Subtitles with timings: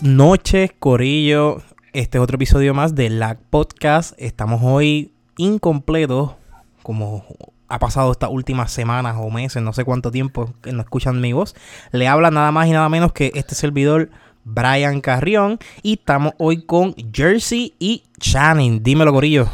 [0.00, 1.60] Buenas noches, Corillo.
[1.92, 4.14] Este es otro episodio más de LAG Podcast.
[4.16, 6.36] Estamos hoy incompletos,
[6.82, 7.26] como
[7.68, 11.34] ha pasado estas últimas semanas o meses, no sé cuánto tiempo que no escuchan mi
[11.34, 11.54] voz.
[11.92, 14.08] Le habla nada más y nada menos que este servidor,
[14.44, 15.58] Brian Carrión.
[15.82, 18.82] Y estamos hoy con Jersey y Channing.
[18.82, 19.48] Dímelo, Corillo.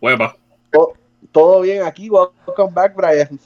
[0.00, 0.36] Hueva.
[1.30, 3.38] Todo bien aquí, welcome back, Brian.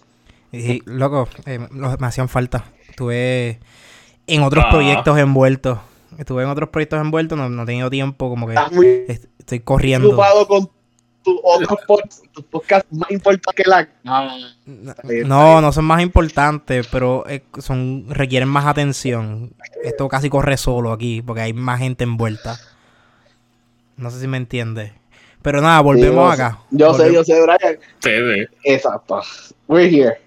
[0.53, 2.65] Y, loco, eh, me hacían falta.
[2.89, 3.61] Estuve
[4.27, 4.71] en otros Ah.
[4.71, 5.79] proyectos envueltos.
[6.19, 9.05] Estuve en otros proyectos envueltos, no, no he tenido tiempo, como que muy
[9.39, 10.09] estoy corriendo.
[10.11, 10.71] ocupado con
[11.25, 13.89] tu otro pod- tu podcast más importante que la.
[15.27, 19.53] No, no son más importantes, pero eh, son requieren más atención.
[19.83, 22.59] Esto casi corre solo aquí, porque hay más gente envuelta.
[23.97, 24.93] No sé si me entiendes.
[25.43, 26.59] Pero nada, volvemos Sí, yo acá.
[26.71, 27.79] Yo sé, yo sé, Brian.
[28.01, 28.47] Sí, sí.
[28.65, 29.21] Exacto.
[29.69, 30.19] We're here.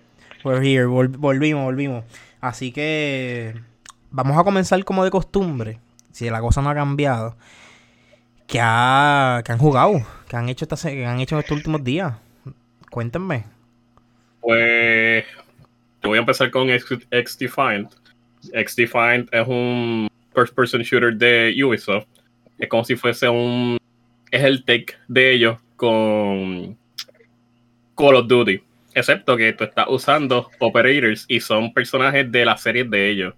[0.44, 2.04] We're here, vol- volvimos, volvimos.
[2.40, 3.56] Así que
[4.18, 5.80] vamos a comenzar como de costumbre,
[6.12, 7.38] si la cosa no ha cambiado.
[8.48, 10.02] ¿Qué, ha, qué han jugado?
[10.28, 12.16] ¿Qué han hecho esta, qué han hecho en estos últimos días?
[12.90, 13.46] Cuéntenme.
[14.42, 15.24] Pues
[16.02, 17.94] yo voy a empezar con X, Defiant.
[18.54, 22.08] X Defiant es un first person shooter de Ubisoft.
[22.58, 23.78] Es como si fuese un
[24.32, 26.76] es el take de ellos con
[27.96, 28.64] Call of Duty.
[28.96, 33.36] Excepto que tú estás usando operators y son personajes de las series de ellos.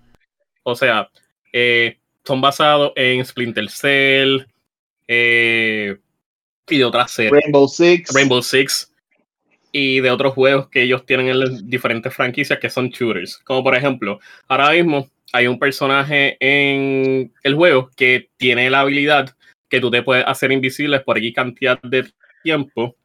[0.63, 1.09] O sea,
[1.53, 4.45] eh, son basados en Splinter Cell
[5.07, 5.97] eh,
[6.67, 7.31] y de otras series.
[7.31, 8.13] Rainbow Six.
[8.13, 8.93] Rainbow Six
[9.71, 13.38] y de otros juegos que ellos tienen en las diferentes franquicias que son shooters.
[13.39, 19.35] Como por ejemplo, ahora mismo hay un personaje en el juego que tiene la habilidad
[19.69, 22.11] que tú te puedes hacer invisible por aquí cantidad de
[22.44, 22.95] tiempo,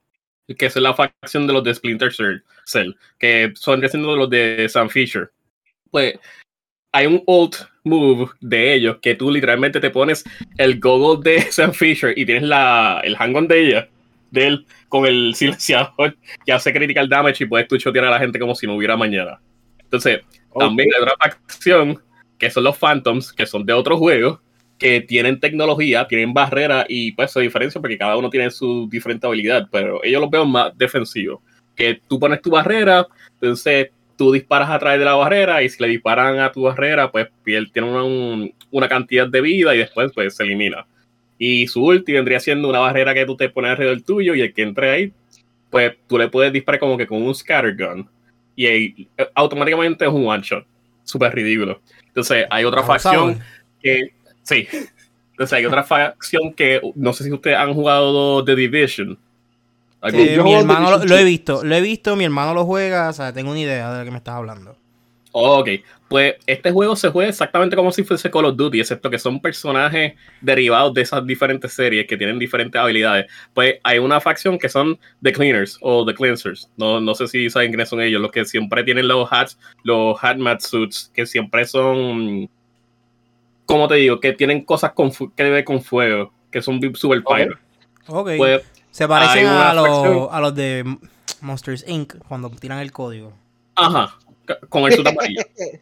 [0.59, 4.67] que es la facción de los de Splinter Cell, Cell, que son siendo los de
[4.69, 5.31] Sam Fisher.
[5.91, 6.15] Pues
[6.95, 10.25] hay un ult move de ellos que tú literalmente te pones
[10.59, 13.89] el goggle de Sam Fisher y tienes la, el hang-on de ella,
[14.31, 16.17] de él, con el silenciador
[16.47, 18.97] que hace critical damage y puedes tú chotear a la gente como si no hubiera
[18.97, 19.41] mañana.
[19.83, 20.21] Entonces,
[20.57, 22.01] también hay otra facción
[22.39, 24.39] que son los Phantoms, que son de otros juegos,
[24.79, 29.27] que tienen tecnología, tienen barrera y pues se diferencia porque cada uno tiene su diferente
[29.27, 31.41] habilidad, pero ellos los veo más defensivos.
[31.75, 35.83] Que tú pones tu barrera, entonces tú disparas a través de la barrera y si
[35.83, 39.79] le disparan a tu barrera, pues él tiene una, un- una cantidad de vida y
[39.79, 40.87] después pues se elimina.
[41.39, 44.53] Y su ulti vendría siendo una barrera que tú te pones alrededor tuyo y el
[44.55, 45.13] que entre ahí,
[45.71, 48.09] pues tú le puedes disparar como que con un scattergun.
[48.57, 50.65] Y ahí, eh, automáticamente es un one shot.
[51.03, 51.81] Súper ridículo.
[52.07, 53.39] Entonces hay otra facción
[53.83, 54.03] que
[54.43, 54.69] sí.
[55.33, 59.19] Entonces hay otra facción que no sé si ustedes han jugado The Division.
[60.05, 63.09] ¿Algún- Eh, yo mi hermano lo, he visto, lo he visto, mi hermano lo juega,
[63.09, 64.77] o sea, tengo una idea de lo que me estás hablando.
[65.33, 65.69] Ok,
[66.09, 69.41] pues este juego se juega exactamente como si fuese Call of Duty, excepto que son
[69.41, 73.27] personajes derivados de esas diferentes series que tienen diferentes habilidades.
[73.55, 76.71] Pues hay una facción que son The Cleaners o The Cleansers.
[76.77, 80.17] No, no sé si saben quiénes son ellos, los que siempre tienen los hats, los
[80.23, 82.49] hatmat suits, que siempre son,
[83.67, 87.35] como te digo, que tienen cosas con que ver con fuego, que son super Ok.
[87.35, 87.59] fire.
[88.07, 88.31] Ok.
[88.37, 88.63] Pues
[88.95, 90.85] Se parecen una a los, a los de
[91.41, 92.15] Monsters Inc.
[92.29, 93.33] cuando tiran el código.
[93.75, 94.17] Ajá,
[94.69, 95.41] con el suit amarillo.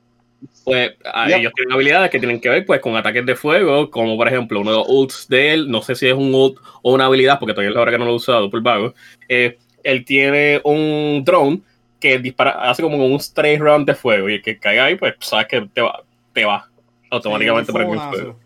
[0.64, 1.38] Pues a- Yep.
[1.38, 4.60] ellos tienen habilidades que tienen que ver pues con ataques de fuego, como por ejemplo
[4.60, 7.38] uno de los ults de él, no sé si es un ult o una habilidad,
[7.38, 8.94] porque todavía es la hora que no lo he usado por vago.
[9.28, 11.60] eh, él tiene un drone
[12.00, 15.14] que dispara, hace como un straight round de fuego y el que caiga ahí, pues
[15.20, 16.02] sabes que te va,
[16.32, 16.68] te va
[17.10, 18.40] automáticamente Sí, para el fuego.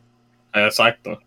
[0.54, 1.18] Exacto.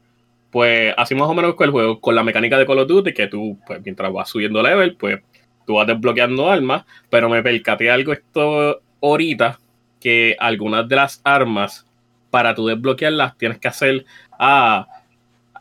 [0.52, 3.14] Pues así más o menos con el juego, con la mecánica de Call of Duty,
[3.14, 5.20] que tú, pues mientras vas subiendo level, pues
[5.68, 9.60] tú vas desbloqueando armas, pero me percaté algo esto ahorita,
[10.00, 11.86] que algunas de las armas,
[12.32, 14.06] para tú desbloquearlas, tienes que hacer,
[14.40, 14.88] ah,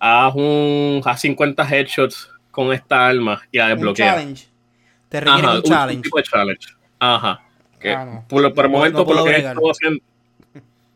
[0.01, 4.15] haz un, haz 50 headshots con esta arma y la Un desbloqueas.
[4.15, 4.49] challenge.
[5.11, 6.03] Te requiere Ajá, un un, challenge.
[6.03, 6.69] tipo de challenge.
[6.99, 7.41] Ajá.
[7.79, 8.25] Que Ah, no.
[8.29, 10.01] por, por el No, momento, no por lo que estado haciendo,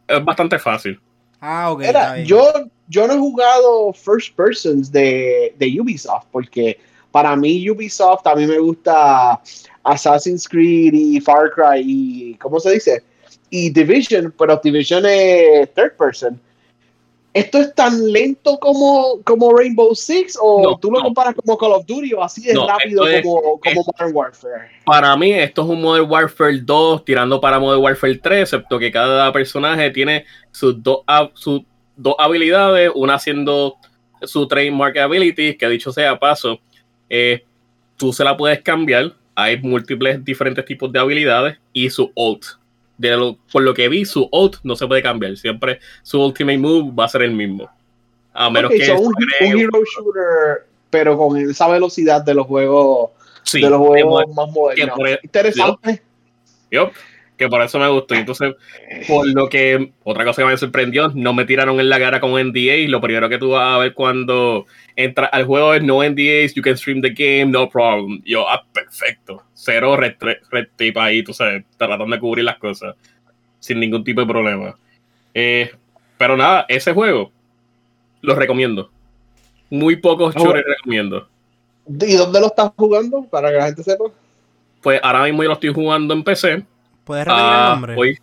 [0.08, 0.98] es bastante fácil.
[1.40, 1.80] Ah, ok.
[1.80, 2.24] bien.
[2.24, 2.52] yo,
[2.92, 6.78] yo no he jugado first persons de, de Ubisoft porque
[7.10, 9.40] para mí Ubisoft a mí me gusta
[9.84, 13.02] Assassin's Creed y Far Cry y ¿cómo se dice?
[13.50, 16.40] Y Division, pero Division es third person.
[17.34, 21.04] ¿Esto es tan lento como, como Rainbow Six o No, tú lo no.
[21.06, 24.14] comparas como Call of Duty o así de No, rápido es- como, como es- Modern
[24.14, 24.70] Warfare?
[24.84, 28.92] Para mí, esto es un Modern Warfare 2 tirando para Modern Warfare 3, excepto que
[28.92, 31.62] cada personaje tiene sus dos, hab- sus
[32.02, 33.76] dos habilidades, una haciendo
[34.22, 36.60] su trademark ability, que dicho sea paso,
[37.08, 37.44] eh,
[37.96, 39.12] tú se la puedes cambiar.
[39.34, 42.44] Hay múltiples diferentes tipos de habilidades y su ult
[42.98, 45.36] de lo, por lo que vi, su ult no se puede cambiar.
[45.36, 47.70] Siempre su ultimate move va a ser el mismo.
[48.32, 48.84] A menos que.
[48.84, 53.10] so un, un hero shooter, pero con esa velocidad de los juegos,
[53.44, 54.98] Sí, de los juegos más modernos.
[55.22, 56.02] Interesante.
[56.70, 56.92] yup,
[57.42, 58.14] que por eso me gustó.
[58.14, 58.54] Y Entonces,
[59.06, 59.92] por lo que.
[60.04, 62.76] Otra cosa que me sorprendió, no me tiraron en la cara con NDA.
[62.76, 64.66] Y lo primero que tú vas a ver cuando
[64.96, 68.22] entra al juego es no NDAs, you can stream the game, no problem.
[68.24, 69.42] Yo, ah, perfecto.
[69.54, 72.94] Cero red, red, tape ahí, tú sabes, tratando de cubrir las cosas.
[73.58, 74.76] Sin ningún tipo de problema.
[75.34, 75.70] Eh,
[76.18, 77.30] pero nada, ese juego
[78.20, 78.90] lo recomiendo.
[79.70, 80.74] Muy pocos Ah, shooters bueno.
[80.76, 81.28] recomiendo.
[81.86, 83.24] ¿Y dónde lo estás jugando?
[83.30, 84.04] Para que la gente sepa.
[84.82, 86.64] Pues ahora mismo yo lo estoy jugando en PC.
[87.04, 87.94] ¿Puedes repetir Ah, el nombre?
[87.96, 88.18] hoy-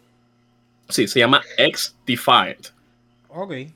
[0.90, 2.68] Sí, se llama X Defiant.
[3.30, 3.52] Ok.
[3.52, 3.74] Eh,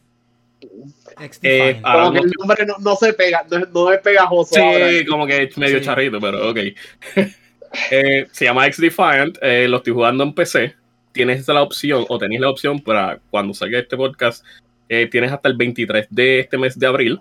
[1.20, 1.82] X-Defined.
[1.84, 4.60] ah, Como que el nombre no, no se pega, no, es- no es pegajoso.
[4.60, 4.90] ahora.
[4.90, 5.86] Sí, como que es medio Sí.
[5.86, 6.58] charrito, pero ok.
[7.92, 9.38] Eh, se llama X Defiant.
[9.42, 10.76] eh, lo estoy jugando en PC.
[11.12, 14.44] Tienes la opción, o tenéis la opción para cuando salga este podcast.
[14.90, 17.20] eh, tienes hasta el 23 de este mes de abril.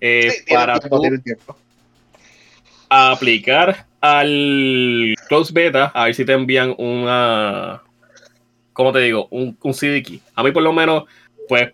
[0.00, 1.56] eh, Sí, para tiempo, tú tiene tiempo.
[2.88, 7.82] aplicar al Close Beta, a ver si te envían una.
[8.72, 9.28] ¿Cómo te digo?
[9.30, 10.20] Un, un CD key.
[10.34, 11.04] A mí, por lo menos,
[11.48, 11.70] pues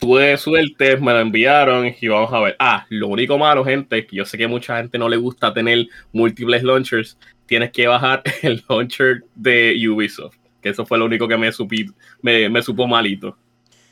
[0.00, 2.56] tuve suerte, me lo enviaron y vamos a ver.
[2.58, 5.86] Ah, lo único malo, gente, que yo sé que mucha gente no le gusta tener
[6.12, 7.16] múltiples launchers.
[7.46, 10.36] Tienes que bajar el launcher de Ubisoft.
[10.60, 11.86] Que eso fue lo único que me, supi,
[12.20, 13.36] me, me supo malito.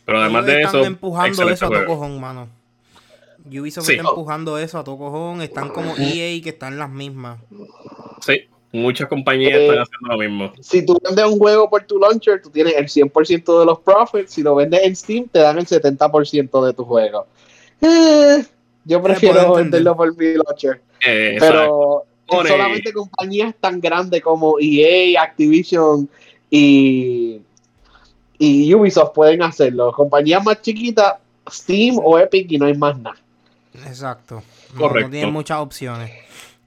[0.04, 0.84] Pero además de eso.
[0.84, 2.57] empujando eso a todo cojón, mano.
[3.46, 3.94] Ubisoft Sí.
[3.94, 5.42] está empujando eso a todo cojón.
[5.42, 7.38] Están como EA que están las mismas.
[8.20, 8.42] Sí,
[8.72, 10.52] muchas compañías Eh, están haciendo lo mismo.
[10.60, 14.32] Si tú vendes un juego por tu launcher, tú tienes el 100% de los profits.
[14.32, 17.26] Si lo vendes en Steam, te dan el 70% de tu juego.
[17.80, 18.44] Eh,
[18.84, 20.80] yo prefiero venderlo por mi launcher.
[21.06, 21.36] Eh.
[21.38, 26.08] Pero Pone- solamente compañías tan grandes como EA, Activision
[26.50, 27.40] y,
[28.38, 29.92] y Ubisoft pueden hacerlo.
[29.92, 31.14] Compañías más chiquitas,
[31.50, 33.16] Steam o Epic y no hay más nada.
[33.86, 34.42] Exacto.
[34.74, 35.08] No, Correcto.
[35.08, 36.10] No tienen muchas opciones.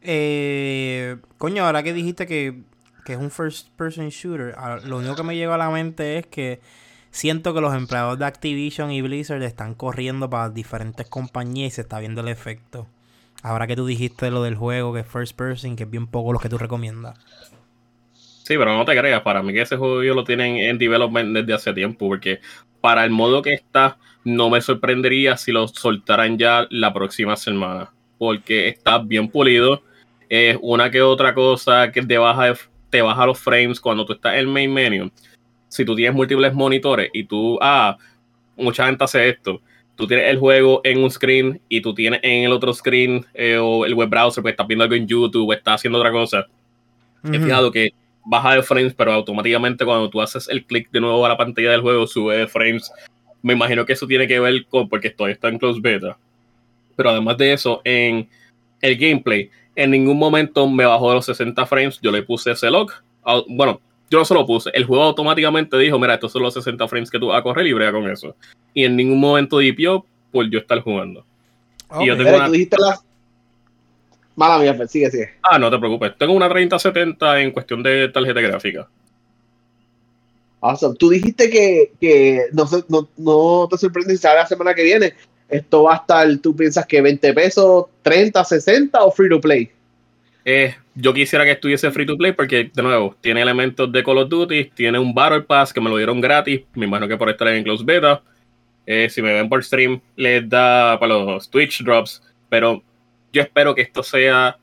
[0.02, 2.62] Eh, coño, ahora que dijiste que,
[3.06, 4.56] que es un first person shooter,
[4.86, 6.60] lo único que me llegó a la mente es que
[7.12, 11.82] siento que los empleados de Activision y Blizzard están corriendo para diferentes compañías y se
[11.82, 12.88] está viendo el efecto.
[13.44, 16.34] Ahora que tú dijiste lo del juego que es first person, que es bien poco
[16.34, 17.18] lo que tú recomiendas.
[18.14, 21.34] Sí, pero no te creas, para mí que ese juego ellos lo tienen en development
[21.34, 22.42] desde hace tiempo, porque
[22.82, 27.92] para el modo que está, no me sorprendería si lo soltaran ya la próxima semana,
[28.18, 29.84] porque está bien pulido,
[30.30, 32.54] es una que otra cosa que te baja,
[32.90, 35.12] te baja los frames cuando tú estás en el main menu.
[35.68, 37.98] Si tú tienes múltiples monitores y tú, ah,
[38.58, 39.62] mucha gente hace esto,
[39.96, 43.58] tú tienes el juego en un screen y tú tienes en el otro screen eh,
[43.58, 46.48] o el web browser, pues estás viendo algo en YouTube o estás haciendo otra cosa.
[47.24, 47.46] He Ujú.
[47.46, 47.92] fijado que
[48.26, 51.72] baja de frames, pero automáticamente cuando tú haces el clic de nuevo a la pantalla
[51.72, 52.92] del juego, sube de frames.
[53.42, 56.18] Me imagino que eso tiene que ver con porque todavía está en close beta.
[56.96, 58.30] Pero además de eso, en
[58.82, 62.00] el gameplay, en ningún momento me bajó de los 60 frames.
[62.02, 62.94] Yo le puse ese lock.
[63.24, 64.70] Au- Bueno, yo no se lo puse.
[64.74, 67.66] El juego automáticamente dijo: Mira, estos son los 60 frames que tú vas a correr
[67.66, 68.36] y brega con eso.
[68.74, 71.26] Y en ningún momento dipió por yo estar jugando.
[72.02, 72.18] Y yo Ok.
[72.20, 73.00] tengo Mira, una- tú dijiste la...
[74.36, 75.30] Mala mía, Fer, sigue, sigue.
[75.44, 76.14] Ah, no te preocupes.
[76.18, 78.88] Tengo una 3070 en cuestión de tarjeta gráfica.
[80.62, 80.96] Awesome.
[80.98, 85.14] Tú dijiste que, que no, no, no te sorprende si sale la semana que viene.
[85.50, 89.70] Esto va a estar, tú piensas que 20 pesos, 30, 60 o free to play.
[90.46, 94.20] Eh, yo quisiera que estuviese free to play porque, de nuevo, tiene elementos de Call
[94.20, 97.30] of Duty, tiene un Battle Pass que me lo dieron gratis, me imagino que por
[97.30, 98.22] estar en Close Beta.
[98.86, 102.82] Eh, si me ven por stream, les da para los Twitch drops, pero
[103.32, 104.58] yo espero que esto sea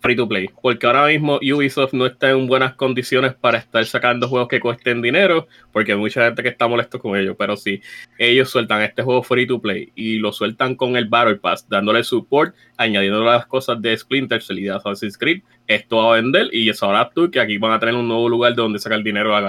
[0.00, 4.28] free to play, porque ahora mismo Ubisoft no está en buenas condiciones para estar sacando
[4.28, 7.80] juegos que cuesten dinero, porque hay mucha gente que está molesto con ellos, pero si
[8.18, 12.04] ellos sueltan este juego free to play y lo sueltan con el Battle Pass, dándole
[12.04, 16.50] support, añadiendo las cosas de Splinter Cell y de Assassin's Creed, esto va a vender
[16.52, 19.02] y eso ahora tú que aquí van a tener un nuevo lugar de donde sacar
[19.02, 19.40] dinero a,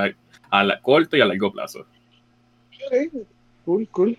[0.63, 1.81] la- corto y a largo plazo.
[1.81, 3.23] Ok,
[3.65, 4.17] Cool, cool.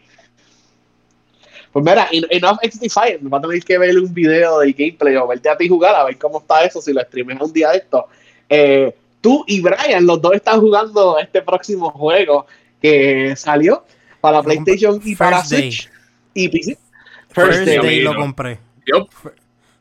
[1.82, 5.16] Pues mira, en- Enough X Defiant, va a tener que ver un video de gameplay
[5.16, 7.70] o verte a ti jugar a ver cómo está eso, si lo streames un día
[7.70, 8.06] de esto.
[8.48, 12.46] Eh, tú y Brian, los dos están jugando este próximo juego
[12.82, 13.84] que salió
[14.20, 15.70] para PlayStation y para First Day.
[15.72, 15.90] Switch
[16.34, 16.78] y PC.
[17.28, 18.00] First, First Day, Day.
[18.00, 18.58] lo compré.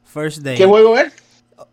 [0.03, 0.57] First Day.
[0.57, 1.13] ¿Qué juego es?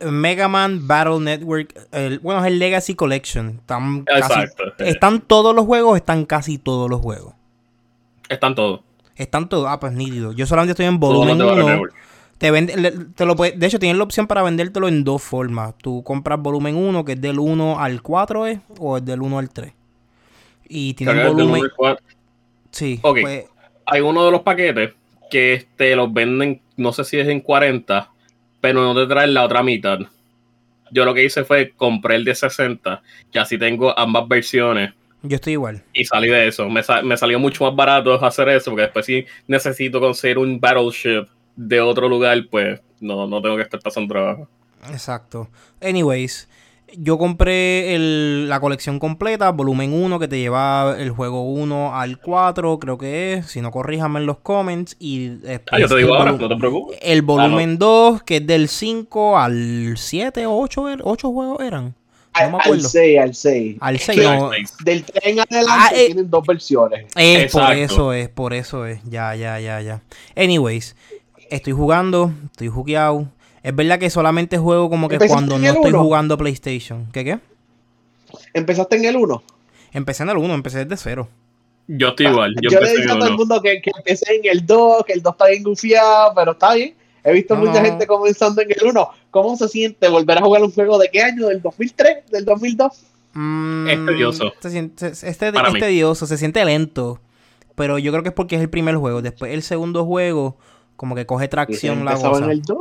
[0.00, 1.74] Mega Man Battle Network.
[1.92, 3.56] el- bueno, es el Legacy Collection.
[3.60, 5.96] Están, casi- ¿Están todos los juegos?
[5.96, 7.34] Están casi todos los juegos.
[8.28, 8.80] están todos.
[9.16, 9.66] Están todos.
[9.68, 10.32] Ah, pues nítido.
[10.32, 11.68] Yo solamente estoy en volumen Battle 1.
[11.70, 11.94] Network.
[12.38, 15.74] Te vende, te lo puede- de hecho, tienes la opción para vendértelo en dos formas.
[15.78, 18.60] Tú compras volumen 1, que es del 1 al 4, ¿eh?
[18.80, 19.72] o es del 1 al 3.
[20.68, 21.62] Y tiene del volumen.
[22.70, 22.98] Sí.
[23.02, 23.18] Ok.
[23.20, 23.44] pues,
[23.86, 24.94] Hay uno de los paquetes
[25.30, 28.10] que este, los venden, no sé si es en 40,
[28.60, 29.98] pero no te traen la otra mitad.
[30.90, 34.92] Yo lo que hice fue compré el de 60, que así tengo ambas versiones
[35.24, 35.82] yo estoy igual.
[35.92, 36.68] y salí de eso.
[36.70, 40.60] Me, sa- me salió mucho más barato hacer eso, porque después si necesito conseguir un
[40.60, 41.26] battleship
[41.56, 44.48] de otro lugar, pues no, no tengo que estar pasando trabajo.
[44.90, 45.48] Exacto.
[45.80, 46.48] Anyways,
[46.96, 52.20] yo compré el- la colección completa, volumen 1, que te lleva el juego 1 al
[52.20, 53.46] 4, creo que es.
[53.46, 54.96] Si no, corríjame en los comments.
[55.00, 55.32] Y
[55.70, 56.98] Ah, yo te digo ahora, no te preocupes.
[57.02, 61.94] El volumen 2, que es del 5 al 7 o 8, 8 juegos eran.
[62.40, 62.72] No me Al, acuerdo.
[62.74, 63.76] al 6, al 6.
[63.80, 64.24] Al 6, Sí.
[64.26, 64.50] no.
[64.84, 66.06] Del 3 en adelante Ah, eh.
[66.06, 67.06] tienen dos versiones.
[67.16, 67.72] Es por Exacto.
[67.74, 69.00] eso es, por eso es.
[69.04, 70.00] Ya, ya, ya, ya.
[70.36, 70.96] Anyways,
[71.50, 73.28] estoy jugando, estoy jugueado.
[73.62, 76.02] Es verdad que solamente juego como que ¿Empezaste cuando no estoy uno?
[76.02, 77.06] jugando PlayStation.
[77.12, 77.38] ¿Qué qué?
[78.52, 79.42] ¿Empezaste en el 1?
[79.92, 81.28] Empecé en el 1, empecé desde cero.
[81.86, 82.54] Yo estoy igual.
[82.62, 85.12] Yo, Yo, le dicho a todo el mundo que, que empecé en el 2, que
[85.12, 86.94] el 2 está bien gufiado, pero está bien.
[87.24, 87.86] He visto No, mucha no.
[87.86, 89.08] gente comenzando en el 1.
[89.30, 91.48] ¿Cómo se siente volver a jugar un juego de qué año?
[91.48, 92.30] ¿Del 2003?
[92.30, 93.02] ¿Del 2002?
[93.32, 94.52] Mm, Es tedioso.
[94.60, 97.18] Se siente, se- este- es tedioso, se siente lento.
[97.74, 99.22] Pero yo creo que es porque es el primer juego.
[99.22, 100.56] Después el segundo juego,
[100.96, 102.44] como que coge tracción la empezado cosa.
[102.44, 102.78] en el 2.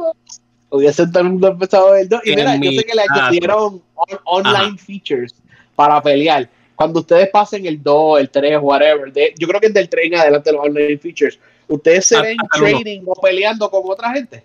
[0.70, 2.22] Hubiese todo el mundo empezado en el 2.
[2.26, 3.22] Y En mira, yo sé que le caso.
[3.22, 4.78] añadieron on- online Ajá.
[4.78, 5.34] features
[5.76, 6.50] para pelear.
[6.76, 10.08] Cuando ustedes pasen el 2, el 3, whatever, de- yo creo que es del 3
[10.08, 11.40] en adelante los online features.
[11.74, 12.70] ¿Ustedes se ven el uno.
[12.80, 14.44] trading o peleando con otra gente?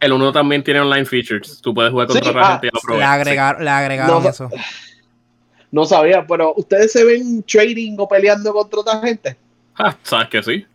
[0.00, 1.60] El uno también tiene online features.
[1.60, 4.28] Tú puedes jugar contra Sí, otra ah, gente y lo Le, agregar, le agregaron No,
[4.28, 4.48] eso.
[5.72, 9.36] No sabía, pero ¿ustedes se ven trading o peleando contra otra gente?
[9.76, 10.66] Ah, sabes que sí.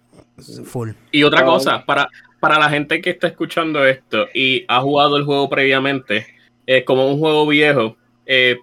[0.63, 0.91] Full.
[1.11, 2.07] Y otra Ah, cosa, para,
[2.39, 6.27] para la gente que está escuchando esto y ha jugado el juego previamente,
[6.67, 8.57] eh, como un juego viejo, eh,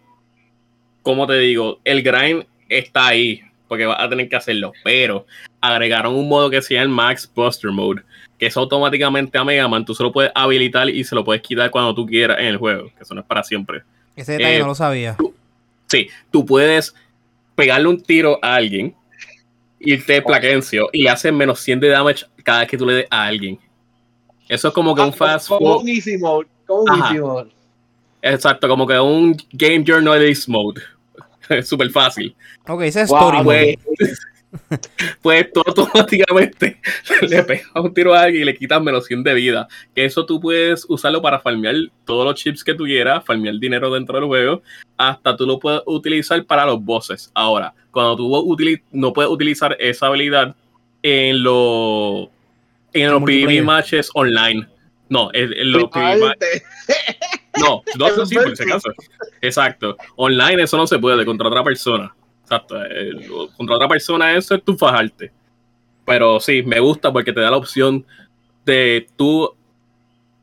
[1.02, 3.42] como te digo, el grind está ahí,
[3.73, 5.25] porque vas a tener que hacerlo, pero
[5.62, 8.02] agregaron un modo que se llama el Max Buster Mode,
[8.38, 11.41] que es automáticamente a Mega Man, tú se lo puedes habilitar y se lo puedes
[11.41, 13.83] quitar cuando tú quieras en el juego, que eso no es para siempre.
[14.14, 15.17] Ese detalle Eh, no lo sabía.
[15.87, 16.95] Sí, tú puedes
[17.55, 18.95] pegarle un tiro a alguien,
[19.81, 22.93] irte de plaquencio y le haces menos 100 de damage cada vez que tú le
[22.93, 23.59] des a alguien.
[24.50, 25.83] Eso es como que un Ah, fast como forward.
[25.85, 26.47] un easy mode.
[26.67, 27.07] Como un Ajá.
[27.09, 27.50] easy mode.
[28.21, 30.83] Exacto, como que un game journalist mode.
[31.49, 32.34] Es súper fácil.
[32.68, 33.78] Ok, ese es Wow, story mode.
[35.22, 36.78] Pues tú automáticamente
[37.22, 39.68] le pegas un tiro a alguien y le quitas menos 100 de vida.
[39.94, 43.92] Que eso tú puedes usarlo para farmear todos los chips que tú quieras, farmear dinero
[43.92, 44.62] dentro del juego.
[44.96, 47.30] Hasta tú lo puedes utilizar para los bosses.
[47.34, 48.56] Ahora, cuando tú
[48.92, 50.54] no puedes utilizar esa habilidad
[51.02, 52.28] en los
[52.92, 54.66] en los PvP matches online.
[55.08, 56.62] No, en, en los PvP ma- Este,
[57.61, 58.90] No, no eso sí, por si acaso.
[59.40, 59.97] Exacto.
[60.16, 62.14] Online eso no se puede contra otra persona.
[62.42, 62.82] Exacto.
[62.85, 63.11] eh,
[63.56, 65.32] contra otra persona eso es tu fajarte.
[66.04, 68.04] Pero sí, me gusta porque te da la opción
[68.64, 69.54] de tú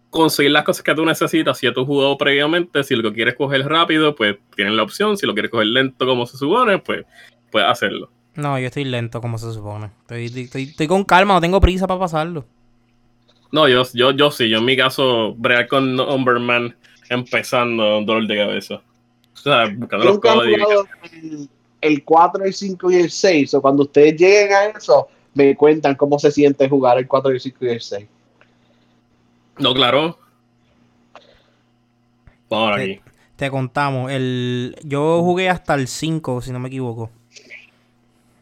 [0.10, 2.84] conseguir las cosas que tú necesitas si ya tú has jugado previamente.
[2.84, 5.18] Si lo quieres coger rápido, pues tienes la opción.
[5.18, 7.06] Si lo quieres coger lento como se supone, pues
[7.51, 8.10] puedes hacerlo.
[8.36, 9.92] No, yo estoy lento como se supone.
[10.01, 12.46] Estoy, estoy, estoy con calma, no tengo prisa para pasarlo.
[13.51, 16.75] No, yo, yo, yo sí, yo en mi caso, bregar con Numberman
[17.10, 18.75] empezando un dolor de cabeza.
[19.34, 20.62] O sea, buscando Yo los códigos.
[20.63, 21.50] jugado el,
[21.82, 23.54] el 4, el 5 y el 6.
[23.56, 27.39] O cuando ustedes lleguen a eso, me cuentan cómo se siente jugar el 4, el
[27.39, 28.08] 5 y el 6.
[29.60, 30.18] No, claro.
[32.50, 32.92] Vamos ahora Sí.
[32.94, 33.01] aquí.
[33.36, 34.12] Te contamos.
[34.12, 37.10] El, yo jugué hasta el 5, si no me equivoco.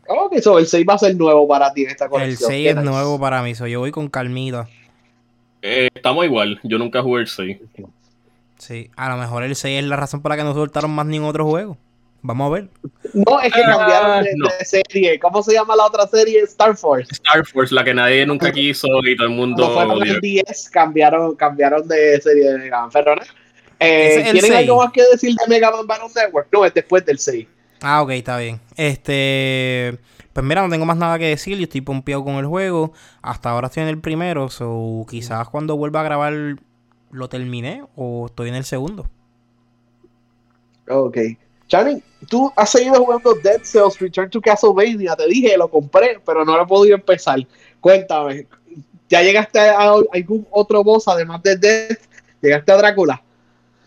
[0.07, 2.50] Ok, so el 6 va a ser nuevo para ti en esta El colección.
[2.50, 2.89] 6 Qué es nice.
[2.89, 4.67] nuevo para mí, so yo voy con calmita.
[5.62, 6.59] Eh, estamos igual.
[6.63, 7.57] Yo nunca jugué el 6.
[8.67, 11.05] Sí, a lo mejor el 6 es la razón por la que no soltaron más
[11.05, 11.77] ningún otro juego.
[12.21, 12.69] Vamos a ver.
[13.13, 14.50] No, es que Ah, cambiaron de, no.
[14.59, 15.19] de serie.
[15.19, 16.41] ¿Cómo se llama la otra serie?
[16.41, 17.07] Star Force.
[17.13, 20.13] Star Force, la que nadie nunca quiso y todo el mundo Cuando fueron odió.
[20.15, 22.89] al 10, cambiaron, cambiaron de serie de Mega Man.
[22.91, 23.21] Pero, ¿no?
[23.79, 24.55] Eh, ¿Tienen 6.
[24.55, 26.47] algo más que decir de Mega Man Battle Network?
[26.51, 27.47] No, es después del 6.
[27.81, 28.59] Ah, ok, está bien.
[28.75, 29.97] Este.
[30.33, 31.57] Pues mira, no tengo más nada que decir.
[31.57, 32.91] Yo estoy pompeado con el juego.
[33.21, 34.50] Hasta ahora estoy en el primero.
[34.50, 36.33] So, quizás cuando vuelva a grabar
[37.11, 39.09] lo terminé o estoy en el segundo.
[40.89, 41.17] Ok.
[41.67, 45.15] Channing, tú has seguido jugando Dead Cells Return to Castlevania.
[45.15, 47.39] Te dije, lo compré, pero no lo he podido empezar.
[47.81, 48.47] Cuéntame,
[49.09, 51.99] ¿ya llegaste a algún otro boss además de Death?
[52.41, 53.21] ¿Llegaste a Drácula?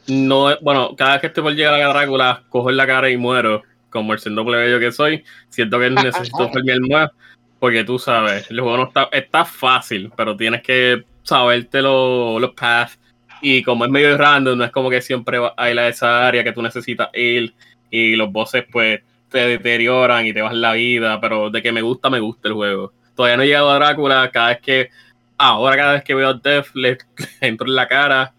[0.09, 3.17] No, bueno, cada vez que estoy por llegar a Drácula, cojo en la cara y
[3.17, 3.63] muero.
[3.89, 7.11] Como el siendo plebeyo que soy, siento que necesito farmear más.
[7.59, 12.53] Porque tú sabes, el juego no está, está fácil, pero tienes que saberte lo- los
[12.53, 12.99] paths.
[13.43, 16.27] Y como es medio random, no es como que siempre va a ir a esa
[16.27, 17.55] área que tú necesitas ir.
[17.91, 21.83] Y los bosses, pues, te deterioran y te vas la vida, pero de que me
[21.83, 22.93] gusta, me gusta el juego.
[23.15, 24.91] Todavía no he llegado a Drácula, cada vez que,
[25.39, 26.99] ahora cada vez que veo a Death le,
[27.41, 28.35] entro en la cara,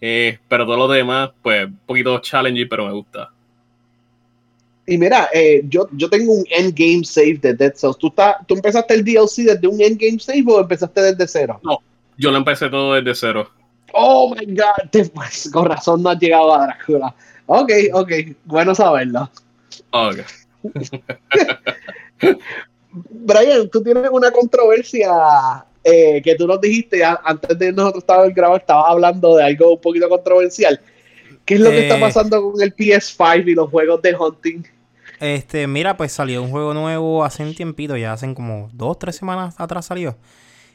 [0.00, 3.30] eh, pero todo lo demás, pues un poquito challenging, pero me gusta.
[4.86, 7.96] Y mira, eh, yo, yo tengo un endgame save de Dead Cells.
[7.96, 8.12] ¿Tú,
[8.46, 11.58] ¿Tú empezaste el DLC desde un endgame save o empezaste desde cero?
[11.62, 11.78] No,
[12.18, 13.50] yo lo empecé todo desde cero.
[13.96, 17.14] Oh my god, te, pues, con razón no has llegado a Drácula.
[17.46, 18.12] Ok, ok,
[18.44, 19.30] bueno saberlo.
[19.90, 20.16] Ok.
[23.10, 28.60] Brian, tú tienes una controversia eh, que tú nos dijiste antes de nosotros estar grabar,
[28.60, 30.80] estabas hablando de algo un poquito controversial.
[31.44, 34.62] ¿Qué es lo que está eh, pasando con el PS5 y los juegos de hunting?
[35.20, 39.16] Este, mira, pues salió un juego nuevo hace un tiempito, ya hacen como dos, tres
[39.16, 40.16] semanas atrás salió.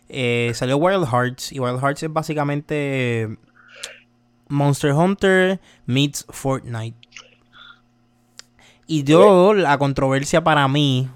[0.10, 3.38] Eh, salió Wild Hearts y Wild Hearts es básicamente
[4.48, 6.98] Monster Hunter meets Fortnite.
[8.88, 11.08] Y yo, la controversia para mí,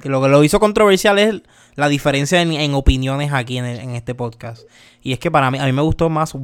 [0.00, 1.42] que lo que lo hizo controversial es
[1.74, 4.62] la diferencia en, opiniones aquí en, en, este podcast.
[5.02, 6.34] Y es que para mí, a mí me gustó más,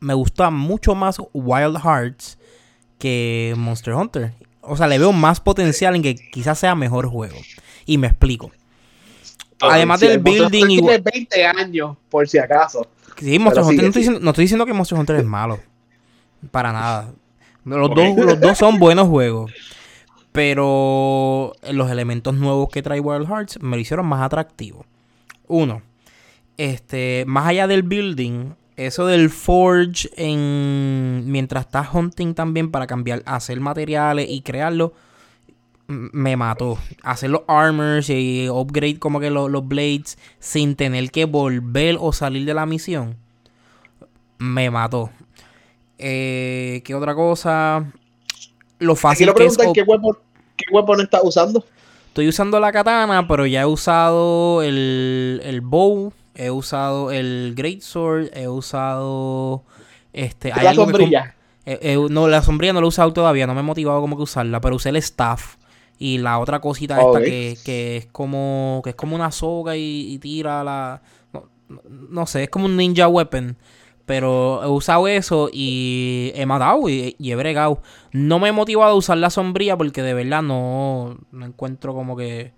[0.00, 2.36] me gusta mucho más Wild Hearts
[2.98, 4.32] que Monster Hunter.
[4.60, 7.36] O sea, le veo más potencial en que quizás sea mejor juego.
[7.86, 8.50] Y me explico.
[9.70, 10.78] Además del building y...
[10.80, 12.86] Tiene 20 años, por si acaso.
[13.18, 15.60] Sí, Monster Hunter, no, estoy diciendo, no estoy diciendo que Monster Hunter es malo.
[16.50, 17.12] Para nada.
[17.64, 19.52] Los, dos, los dos son buenos juegos.
[20.32, 24.84] Pero los elementos nuevos que trae Wild Hearts me lo hicieron más atractivo.
[25.46, 25.82] Uno,
[26.56, 33.22] este, más allá del building, eso del forge en mientras estás hunting también para cambiar,
[33.26, 34.92] hacer materiales y crearlo,
[35.86, 36.78] me mató.
[37.02, 42.12] Hacer los armors y upgrade como que los, los blades sin tener que volver o
[42.12, 43.16] salir de la misión,
[44.38, 45.10] me mató.
[45.98, 47.90] Eh, ¿Qué otra cosa?
[48.78, 49.56] Lo fácil que es...
[49.56, 50.18] ¿qué weapon,
[50.56, 51.64] ¿Qué weapon estás usando?
[52.08, 57.80] Estoy usando la katana, pero ya he usado el, el bow, he usado el great
[57.80, 59.64] sword, he usado
[60.12, 61.34] este la sombrilla.
[61.66, 64.16] Eh, eh, no, la sombrilla no la he usado todavía, no me he motivado como
[64.16, 65.56] que usarla, pero usé el staff
[65.98, 70.18] y la otra cosita esta que, que, es como que es como una soga y,
[70.18, 71.02] tira la
[71.32, 71.48] no,
[71.88, 73.56] no, sé, es como un ninja weapon
[74.06, 77.80] pero he usado eso y he matado y, he bregado.
[78.12, 82.16] No me he motivado a usar la sombría porque de verdad no, no encuentro como
[82.16, 82.52] que.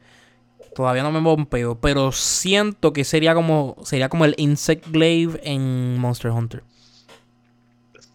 [0.75, 1.81] Todavía no me bombeo.
[1.81, 3.77] Pero siento que sería como.
[3.85, 6.65] Sería como el Insect Glaive en Monster Hunter.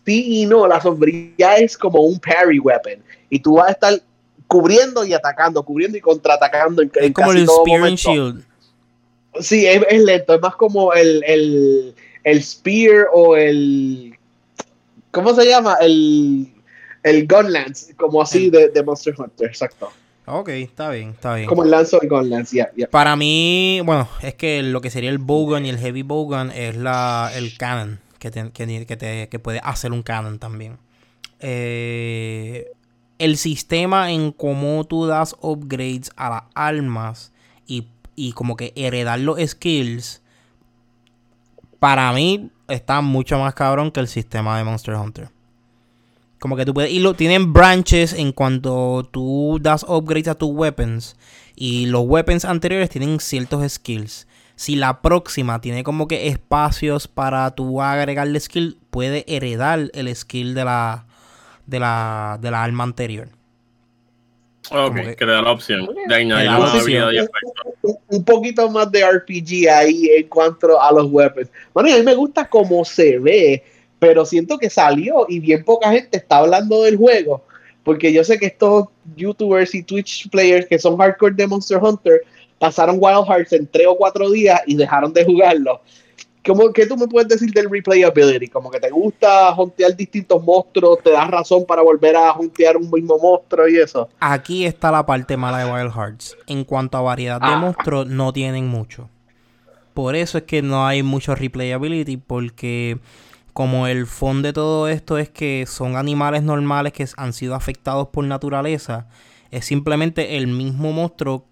[0.06, 3.02] Sí y no, la sombrilla es como un parry weapon.
[3.30, 3.94] Y tú vas a estar
[4.52, 6.82] cubriendo y atacando, cubriendo y contraatacando.
[6.82, 8.44] En, es como el Spear and Shield.
[9.40, 14.16] Sí, es, lento, es más como el el Spear o el.
[15.12, 15.78] ¿Cómo se llama?
[15.82, 16.54] El.
[17.04, 19.92] El Gunlance, como así de, de, Monster Hunter, exacto.
[20.28, 21.48] Ok, está bien, está bien.
[21.48, 22.88] Como el lanzo de Gunlance, ya.
[22.92, 26.76] Para mí, bueno, es que lo que sería el Bowgun y el Heavy Bowgun es
[26.76, 30.78] la, el Cannon, que, que, que, puede hacer un Cannon también.
[31.40, 32.70] Eh,
[33.22, 37.32] el sistema en cómo tú das upgrades a las armas
[37.68, 40.22] y, y como que heredar los skills
[41.82, 45.30] para mí está mucho más cabrón que el sistema de Monster Hunter.
[46.40, 46.92] Como que tú puedes.
[46.92, 51.16] Y lo, tienen branches en cuanto tú das upgrades a tus weapons.
[51.56, 54.28] Y los weapons anteriores tienen ciertos skills.
[54.56, 60.54] Si la próxima tiene como que espacios para tú agregarle skill, puede heredar el skill
[60.54, 61.06] de la,
[61.66, 63.30] de la, de la arma anterior.
[64.70, 69.04] Ok, que, te da la opción de añadir una habilidad y Un, poquito más de
[69.04, 71.50] RPG ahí en cuanto a los weapons.
[71.74, 73.64] Bueno, a mí me gusta cómo se ve,
[74.00, 77.44] pero siento que salió y bien poca gente está hablando del juego.
[77.84, 82.22] Porque yo sé que estos youtubers y Twitch players que son hardcore de Monster Hunter
[82.60, 85.82] pasaron Wild Hearts en tres o cuatro días y dejaron de jugarlo.
[86.46, 88.48] ¿Cómo, ¿Qué tú me puedes decir del replayability?
[88.48, 92.90] Como que te gusta juntear distintos monstruos, te das razón para volver a juntear un
[92.90, 94.10] mismo monstruo y eso.
[94.20, 96.36] Aquí está la parte mala de Wild Hearts.
[96.48, 97.58] En cuanto a variedad de ah.
[97.58, 99.08] monstruos, no tienen mucho.
[99.94, 102.98] Por eso es que no hay mucho replayability, porque
[103.54, 108.08] como el fondo de todo esto es que son animales normales que han sido afectados
[108.08, 109.08] por naturaleza,
[109.52, 111.46] es simplemente el mismo monstruo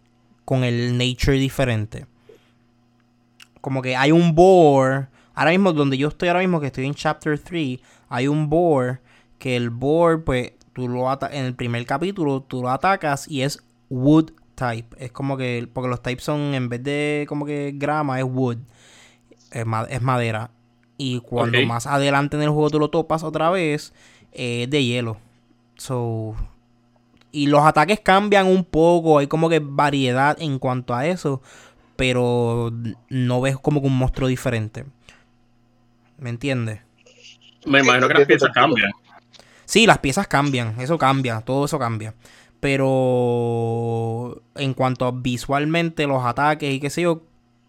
[0.46, 2.08] con el nature diferente
[3.62, 5.08] como que hay un board.
[5.34, 9.00] Ahora mismo, donde yo estoy ahora mismo, que estoy en Chapter 3, hay un board
[9.38, 13.64] que el board, pues, tú lo en el primer capítulo, tú lo atacas y es
[13.90, 14.96] wood type.
[15.04, 18.58] Es como que, porque los types son, en vez de como que grama, es wood.
[19.52, 19.66] Es,
[20.02, 20.52] madera.
[20.98, 23.94] Y cuando más adelante en el juego tú lo topas otra vez,
[24.32, 25.18] es de hielo.
[25.78, 26.36] So,
[27.32, 31.42] Y los ataques cambian un poco, hay como que variedad en cuanto a eso,
[32.00, 32.72] pero
[33.10, 34.86] no ves como que un monstruo diferente.
[36.18, 36.80] ¿Me entiendes?
[37.66, 38.90] Me imagino que las piezas cambian.
[39.66, 42.16] Sí, las piezas cambian, eso cambia, todo eso cambia.
[42.62, 47.22] Pero en cuanto a visualmente los ataques y qué sé yo,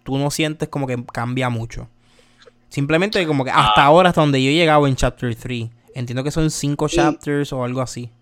[0.04, 1.88] tú no sientes como que cambia mucho.
[2.68, 3.86] Simplemente como que hasta ah.
[3.86, 5.70] ahora, hasta donde yo he llegado en Chapter 3.
[5.96, 8.12] Entiendo que son cinco chapters o algo así.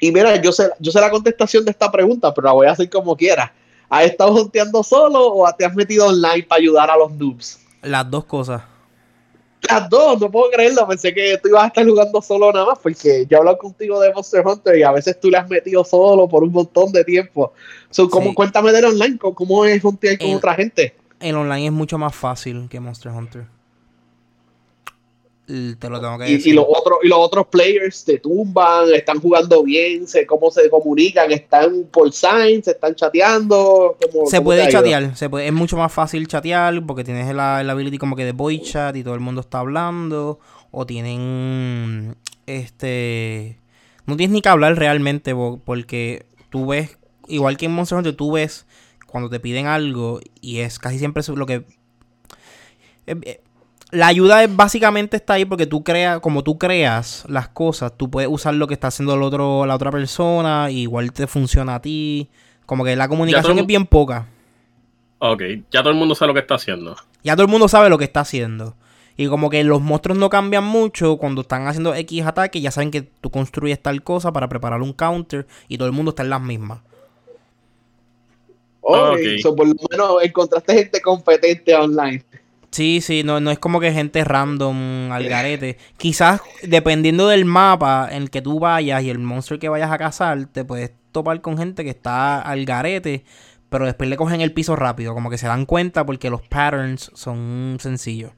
[0.00, 2.70] Y mira, yo sé, yo sé la contestación de esta pregunta, pero la voy a
[2.70, 3.52] hacer como quiera.
[3.90, 7.58] ¿Has estado junteando solo o te has metido online para ayudar a los noobs?
[7.82, 8.62] Las dos cosas.
[9.68, 10.86] Las dos, no puedo creerlo.
[10.86, 14.00] Pensé que tú ibas a estar jugando solo nada más, porque yo he hablado contigo
[14.00, 17.04] de Monster Hunter y a veces tú le has metido solo por un montón de
[17.04, 17.52] tiempo.
[17.90, 20.94] So, ¿cómo, Cuéntame del online, ¿cómo es juntar con otra gente?
[21.18, 23.59] El online es mucho más fácil que Monster Hunter.
[25.78, 26.52] Te lo tengo que decir.
[26.52, 30.70] Y, los otros, y los otros players te tumban, están jugando bien, sé cómo se
[30.70, 33.96] comunican, están por signs, están chateando.
[34.26, 37.98] se puede chatear, se puede, es mucho más fácil chatear porque tienes la, la ability
[37.98, 40.38] como que de voice chat y todo el mundo está hablando.
[40.70, 43.58] O tienen este.
[44.06, 48.32] No tienes ni que hablar realmente porque tú ves, igual que en Monster Hunter, tú
[48.32, 48.66] ves
[49.06, 51.64] cuando te piden algo y es casi siempre lo que...
[53.92, 58.08] La ayuda es, básicamente está ahí porque tú creas, como tú creas las cosas, tú
[58.10, 61.76] puedes usar lo que está haciendo el otro, la otra persona, y igual te funciona
[61.76, 62.28] a ti.
[62.66, 64.28] Como que la comunicación es bien poca.
[65.18, 66.96] Ok, ya todo el mundo sabe lo que está haciendo.
[67.24, 68.76] Ya todo el mundo sabe lo que está haciendo.
[69.16, 72.90] Y como que los monstruos no cambian mucho cuando están haciendo X ataque, ya saben
[72.90, 76.30] que tú construyes tal cosa para preparar un counter y todo el mundo está en
[76.30, 76.80] las mismas.
[78.80, 82.24] Okay, por lo menos encontraste gente competente online.
[82.70, 85.76] Sí, sí, no, no es como que gente random al garete.
[85.96, 89.98] Quizás dependiendo del mapa en el que tú vayas y el monstruo que vayas a
[89.98, 93.24] cazar, te puedes topar con gente que está al garete,
[93.68, 97.10] pero después le cogen el piso rápido, como que se dan cuenta porque los patterns
[97.14, 98.32] son sencillos.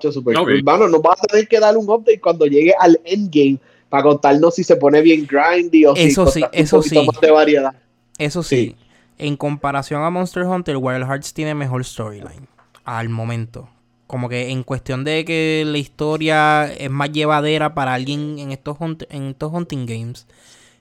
[0.00, 0.62] Super okay.
[0.62, 4.64] nos vas a tener que dar un update cuando llegue al endgame para contarnos si
[4.64, 7.06] se pone bien grindy o eso si sí, eso sí.
[7.06, 7.74] más de variedad.
[8.18, 8.74] Eso sí,
[9.18, 12.48] en comparación a Monster Hunter, Wild Hearts tiene mejor storyline
[12.84, 13.68] al momento.
[14.06, 18.76] Como que en cuestión de que la historia es más llevadera para alguien en estos,
[19.10, 20.26] en estos hunting games,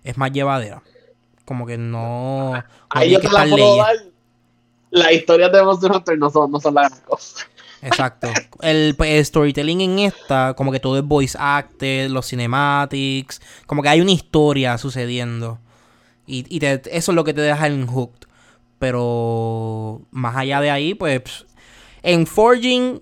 [0.04, 0.84] es más llevadera.
[1.44, 2.54] Como que no.
[2.90, 3.96] Ahí yo te la puedo dar.
[4.92, 7.46] Las historias de Monster Hunter no son, no son la gran cosa.
[7.82, 8.28] Exacto.
[8.62, 13.82] El, pues, el, storytelling en esta, como que todo es voice acted, los cinematics, como
[13.82, 15.60] que hay una historia sucediendo.
[16.26, 18.28] Y, y eso es lo que te deja en hooked.
[18.80, 21.46] Pero más allá de ahí, pues
[22.04, 23.02] en Forging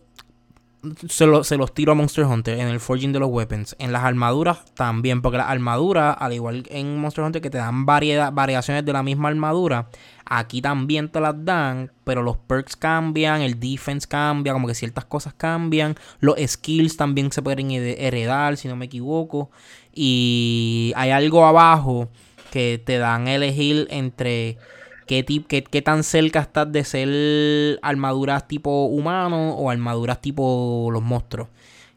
[1.07, 3.75] se, se, los tiro a Monster Hunter en el Forging de los weapons.
[3.79, 7.85] En las armaduras también, porque las armaduras, al igual en Monster Hunter que te dan
[7.85, 9.87] variedad, variaciones de la misma armadura,
[10.25, 15.05] aquí también te las dan, pero los perks cambian, el defense cambia, como que ciertas
[15.05, 15.95] cosas cambian.
[16.19, 19.51] Los skills también se pueden heredar, si no me equivoco.
[19.93, 22.09] Y hay algo abajo
[22.53, 24.59] que te dan a elegir entre
[25.07, 31.47] qué, qué, tan cerca estás de ser armaduras tipo humano o armaduras tipo los monstruos.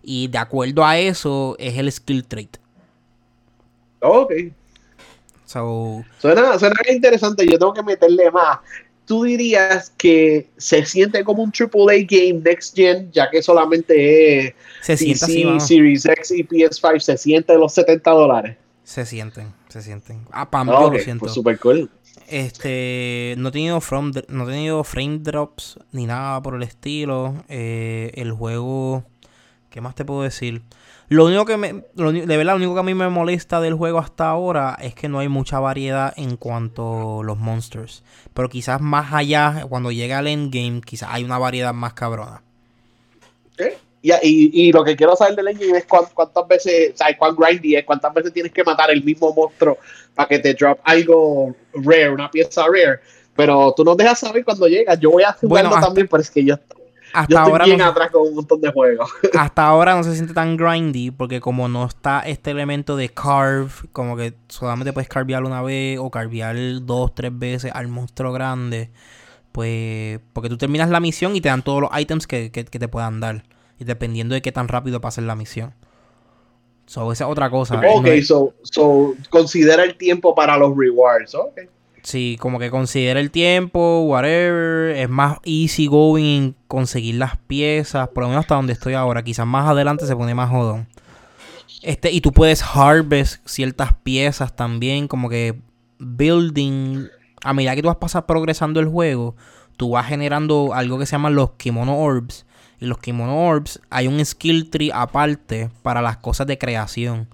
[0.03, 2.57] Y de acuerdo a eso es el skill trait.
[4.01, 4.33] Ok.
[5.45, 7.47] suena, suena interesante.
[7.47, 8.61] Yo tengo que meterle más.
[9.05, 14.55] ¿Tú dirías que se siente como un AAA game next gen, ya que solamente es
[14.81, 17.01] se PC, Series X y PS5?
[17.01, 18.57] ¿Se siente los 70 dólares?
[18.85, 20.27] Se sienten, se sienten.
[20.33, 21.29] Ah, para mí yo lo pues siento.
[21.29, 21.91] super cool.
[22.29, 27.45] Este, no he tenido from, no he tenido frame drops ni nada por el estilo.
[27.49, 29.05] Eh, el juego,
[29.71, 30.62] ¿qué más te puedo decir?
[31.09, 33.99] Lo único que me, de verdad, lo único que a mí me molesta del juego
[33.99, 38.03] hasta ahora es que no hay mucha variedad en cuanto a los monsters.
[38.35, 42.43] Pero quizás más allá, cuando llega al endgame, quizás hay una variedad más cabrona.
[43.57, 43.79] ¿Qué?
[44.23, 47.85] Y, lo que quiero saber del engine es cuántas veces, o sea, cuán grindy es,
[47.85, 49.79] cuántas veces tienes que matar el mismo monstruo
[50.14, 53.01] para que te drop algo rare, una pieza rare.
[53.35, 54.99] Pero tú nos dejas saber cuando llegas.
[54.99, 56.55] Yo voy a jugarlo también, pero es que yo,
[57.12, 59.11] hasta estoy ahora bien atrás con un montón de juegos.
[59.38, 63.71] Hasta ahora no se siente tan grindy porque como no está este elemento de carve,
[63.92, 68.90] como que solamente puedes carvear una vez o carvear dos, tres veces al monstruo grande,
[69.53, 73.21] pues porque tú terminas la misión y te dan todos los items que te puedan
[73.21, 73.45] dar
[73.79, 75.75] y dependiendo de qué tan rápido pases la misión.
[76.87, 77.81] So, esa es otra cosa.
[77.95, 81.35] Ok, so, so, considera el tiempo para los rewards.
[81.35, 81.69] Okay.
[82.07, 84.97] Sí, como que considera el tiempo, whatever.
[84.97, 89.25] Es más easy going conseguir las piezas, por lo menos hasta donde estoy ahora.
[89.25, 90.87] Quizás más adelante se pone más jodón.
[91.83, 95.59] Este, y tú puedes harvest ciertas piezas también, como que
[95.99, 97.09] building.
[97.43, 99.35] A medida que tú vas a pasar progresando el juego,
[99.77, 102.47] tú vas generando algo que se llaman los kimono orbs.
[102.81, 107.29] Y los kimono orbs, hay un skill tree aparte para las cosas de creación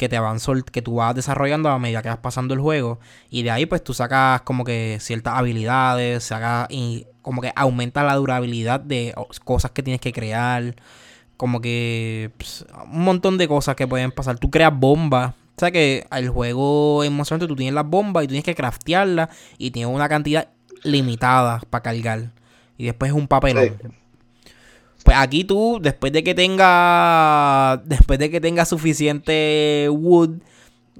[0.00, 0.38] que te van
[0.72, 2.98] que tú vas desarrollando a medida que vas pasando el juego.
[3.28, 8.02] Y de ahí pues tú sacas como que ciertas habilidades, sacas y como que aumenta
[8.02, 10.74] la durabilidad de cosas que tienes que crear.
[11.36, 14.38] Como que pues, un montón de cosas que pueden pasar.
[14.38, 15.34] Tú creas bombas.
[15.56, 19.70] O sea que el juego en tú tienes las bombas y tienes que craftearlas y
[19.70, 20.48] tienes una cantidad
[20.82, 22.30] limitada para cargar.
[22.78, 23.99] Y después es un papelón.
[25.04, 27.82] Pues aquí tú, después de que tenga.
[27.84, 30.40] Después de que tenga suficiente wood.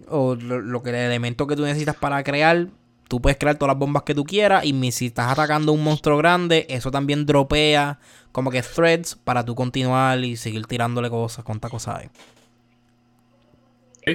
[0.09, 2.69] O lo, que el elemento que tú necesitas para crear.
[3.09, 4.65] Tú puedes crear todas las bombas que tú quieras.
[4.65, 7.99] Y si estás atacando un monstruo grande, eso también dropea
[8.33, 12.09] como que threads para tú continuar y seguir tirándole cosas, cuántas cosas hay.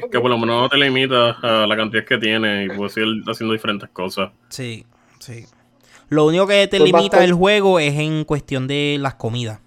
[0.10, 3.24] que por lo menos no te limitas a la cantidad que tiene y puedes seguir
[3.28, 4.32] haciendo diferentes cosas.
[4.50, 4.86] Sí,
[5.20, 5.46] sí.
[6.10, 9.60] Lo único que te pues limita el juego es en cuestión de las comidas.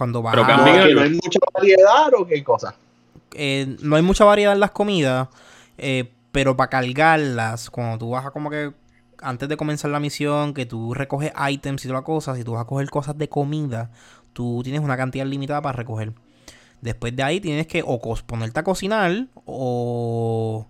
[0.00, 0.56] Cuando vas Pero a...
[0.56, 2.74] no hay mucha variedad o qué cosa.
[3.34, 5.28] Eh, no hay mucha variedad en las comidas,
[5.76, 8.72] eh, pero para cargarlas, cuando tú vas a como que
[9.20, 12.52] antes de comenzar la misión, que tú recoges items y toda la cosa, si tú
[12.52, 13.90] vas a coger cosas de comida,
[14.32, 16.14] tú tienes una cantidad limitada para recoger.
[16.80, 20.66] Después de ahí tienes que o ponerte a cocinar o,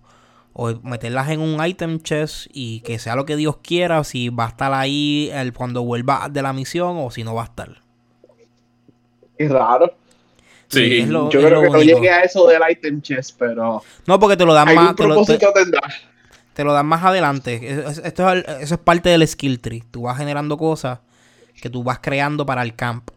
[0.51, 4.47] o meterlas en un item chest y que sea lo que Dios quiera, si va
[4.47, 7.80] a estar ahí el, cuando vuelva de la misión o si no va a estar
[9.49, 9.93] raro.
[10.67, 13.83] Sí, yo creo que no llegué a eso del item chest, pero.
[14.05, 14.95] No, porque te lo dan más.
[14.95, 15.25] Te lo,
[16.53, 17.59] te, lo, dan más adelante.
[18.03, 19.83] Esto es, eso es parte del skill tree.
[19.91, 20.99] Tú vas generando cosas
[21.61, 23.11] que tú vas creando para el camp.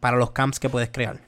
[0.00, 1.20] Para los camps que puedes crear.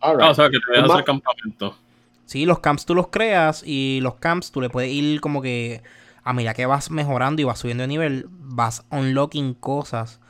[0.00, 1.76] Ah, o sea, que te dejas hacer campamento.
[2.24, 5.82] Sí, los camps tú los creas y los camps tú le puedes ir como que
[6.22, 10.20] a medida que vas mejorando y vas subiendo de nivel, vas unlocking cosas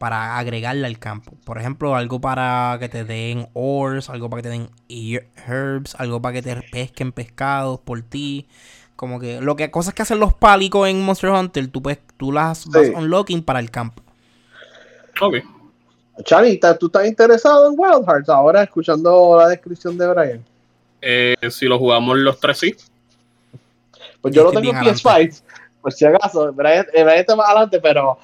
[0.00, 1.32] para agregarle al campo.
[1.44, 6.22] Por ejemplo, algo para que te den ores, algo para que te den herbs, algo
[6.22, 8.48] para que te pesquen pescados por ti.
[8.96, 12.32] Como que lo que cosas que hacen los pálicos en Monster Hunter, tú puedes, tú
[12.32, 14.02] las vas unlocking para el campo.
[15.20, 15.34] Ok.
[16.24, 20.44] Chanita, ¿tú estás interesado en Wild Hearts ahora escuchando la descripción de Brian?
[21.02, 22.74] Eh, si lo jugamos los tres, sí.
[24.22, 25.42] Pues yo lo tengo en PS5,
[25.82, 26.54] por si acaso.
[26.54, 28.18] Brian, eh, Brian está más adelante, pero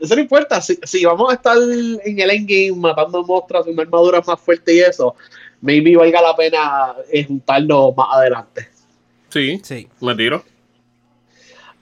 [0.00, 0.60] eso no importa.
[0.60, 5.14] Si, vamos a estar en el endgame matando monstruos, una armadura más fuerte y eso,
[5.60, 8.68] maybe valga la pena eh, juntarlo más adelante.
[9.28, 9.88] Sí, sí.
[10.00, 10.42] Me tiro.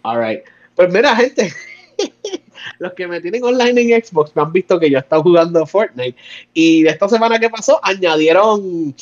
[0.02, 0.42] Alright.
[0.74, 1.52] Pues mira, gente.
[2.78, 5.64] los que me tienen online en Xbox me han visto que yo he estado jugando
[5.66, 6.16] Fortnite.
[6.54, 8.94] Y de esta semana que pasó, añadieron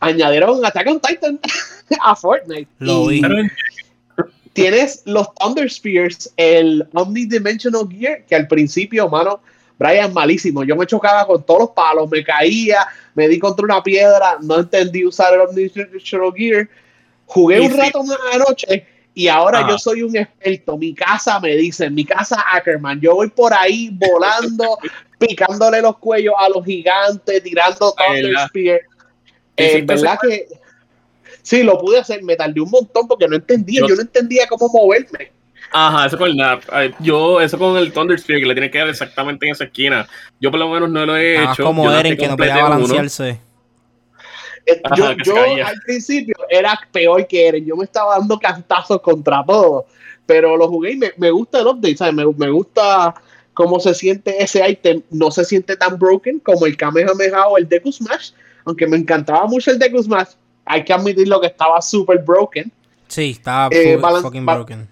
[0.00, 1.40] añadieron Attack on Titan
[2.02, 2.68] a Fortnite.
[2.78, 3.22] Lo vi
[4.54, 9.40] tienes los Thunder Spears, el Omnidimensional Gear, que al principio, mano,
[9.78, 10.64] Brian, malísimo.
[10.64, 14.60] Yo me chocaba con todos los palos, me caía, me di contra una piedra, no
[14.60, 16.68] entendí usar el Omnidimensional Gear.
[17.26, 20.78] Jugué un rato una noche y ahora yo soy un experto.
[20.78, 24.78] Mi casa me dice, mi casa Ackerman, yo voy por ahí volando,
[25.18, 28.86] picándole los cuellos a los gigantes, tirando Thunder Spears.
[29.56, 30.46] Eh, ¿Verdad que
[31.44, 34.66] Sí, lo pude hacer, me tardé un montón porque no entendía, yo, no entendía cómo
[34.72, 35.30] moverme.
[35.70, 36.62] Ajá, eso con el NAP.
[37.00, 40.08] Yo, eso con el Thunder Sphere, que le tiene que dar exactamente en esa esquina.
[40.40, 41.64] Yo por lo menos no lo he ah, hecho.
[41.64, 43.40] como Eren, que no podía balancearse.
[44.64, 47.66] Eh, yo, al principio era peor que Eren.
[47.66, 49.84] Yo me estaba dando cantazos contra todo.
[50.24, 52.14] Pero lo jugué y me, gusta el update, ¿sabes?
[52.14, 53.14] Me, me, gusta
[53.52, 55.02] cómo se siente ese item.
[55.10, 58.30] No se siente tan broken como el Kamehameha o el Deku Smash.
[58.64, 60.30] Aunque me encantaba mucho el Deku Smash
[60.64, 62.70] hay que admitir lo que estaba super broken.
[63.08, 64.88] Sí, estaba eh, fucking broken.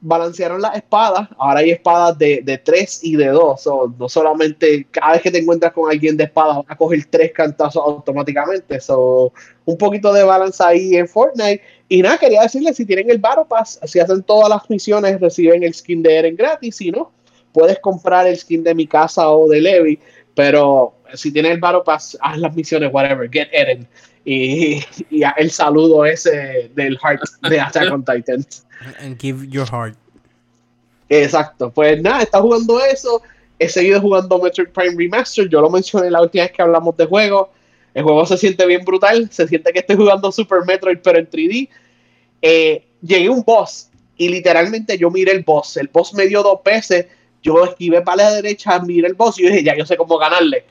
[0.00, 1.28] Balancearon las espadas.
[1.38, 3.68] Ahora hay espadas de, de 3 y de 2.
[3.98, 7.32] no solamente cada vez que te encuentras con alguien de espada, vas a coger tres
[7.32, 8.78] cantazos automáticamente.
[8.80, 9.32] So,
[9.64, 11.62] un poquito de balance ahí en Fortnite.
[11.88, 15.62] Y nada, quería decirles: si tienen el Battle Pass, si hacen todas las misiones, reciben
[15.62, 16.76] el skin de Eren gratis.
[16.76, 17.10] Si no,
[17.52, 19.98] puedes comprar el skin de mi casa o de Levi.
[20.34, 23.86] Pero si tienes el Pass, haz las misiones, whatever, get Eren
[24.24, 24.80] y,
[25.36, 28.46] el saludo ese del heart de Attack on Titan.
[29.00, 29.96] And give your heart.
[31.08, 33.22] Exacto, pues nada, está jugando eso.
[33.58, 35.48] He seguido jugando Metroid Prime Remaster.
[35.48, 37.50] Yo lo mencioné la última vez que hablamos de juego.
[37.92, 39.28] El juego se siente bien brutal.
[39.30, 41.68] Se siente que estoy jugando Super Metroid, pero en 3D.
[42.42, 45.76] Eh, llegué a un boss y literalmente yo miré el boss.
[45.76, 47.06] El boss me dio dos veces.
[47.44, 50.18] Yo esquivé para la derecha, miré el boss y yo dije, ya yo sé cómo
[50.18, 50.64] ganarle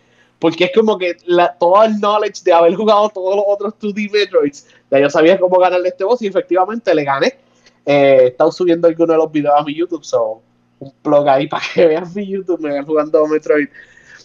[0.43, 1.15] porque es como que
[1.57, 5.57] todo el knowledge de haber jugado todos los otros 2D Metroids, ya yo sabía cómo
[5.57, 7.37] ganarle este boss y efectivamente le gané.
[7.85, 10.41] Eh, estado subiendo algunos de los videos a mi YouTube, so
[10.79, 13.69] un blog ahí para que vean mi YouTube, me vean jugando Metroid,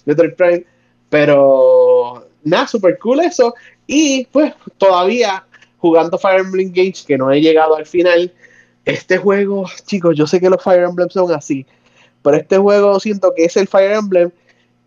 [0.06, 0.64] Metroid Prime.
[1.08, 3.54] Pero nada, super cool eso.
[3.86, 8.32] Y pues todavía jugando Fire Emblem Engage, que no he llegado al final.
[8.84, 11.64] Este juego, chicos, yo sé que los Fire Emblem son así,
[12.22, 14.30] pero este juego siento que es el Fire Emblem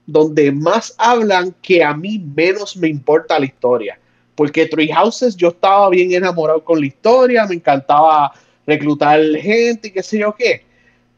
[0.06, 4.00] donde más hablan que a mí menos me importa la historia.
[4.36, 8.34] Porque Three Houses yo estaba bien enamorado con la historia, me encantaba
[8.66, 10.64] reclutar gente y qué sé yo qué.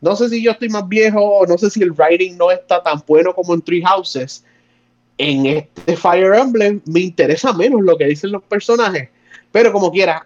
[0.01, 3.01] No sé si yo estoy más viejo, no sé si el writing no está tan
[3.07, 4.43] bueno como en Three Houses.
[5.17, 9.09] En este Fire Emblem me interesa menos lo que dicen los personajes.
[9.51, 10.25] Pero como quiera,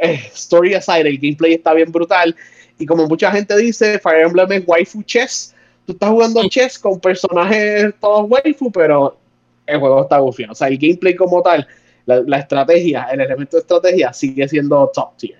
[0.00, 2.34] eh, story aside, el gameplay está bien brutal.
[2.78, 5.54] Y como mucha gente dice, Fire Emblem es waifu chess.
[5.86, 9.16] Tú estás jugando chess con personajes todos waifu, pero
[9.66, 10.52] el juego está bufiado.
[10.52, 11.66] O sea, el gameplay como tal,
[12.06, 15.38] la, la, estrategia, el elemento de estrategia sigue siendo top tier.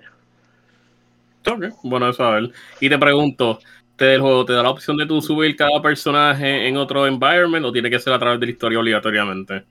[1.47, 2.51] Ok, bueno, eso a ver.
[2.79, 3.59] Y te pregunto,
[3.95, 7.65] ¿te, el juego te da la opción de tú subir cada personaje en otro environment
[7.65, 9.63] o tiene que ser a través de la historia obligatoriamente?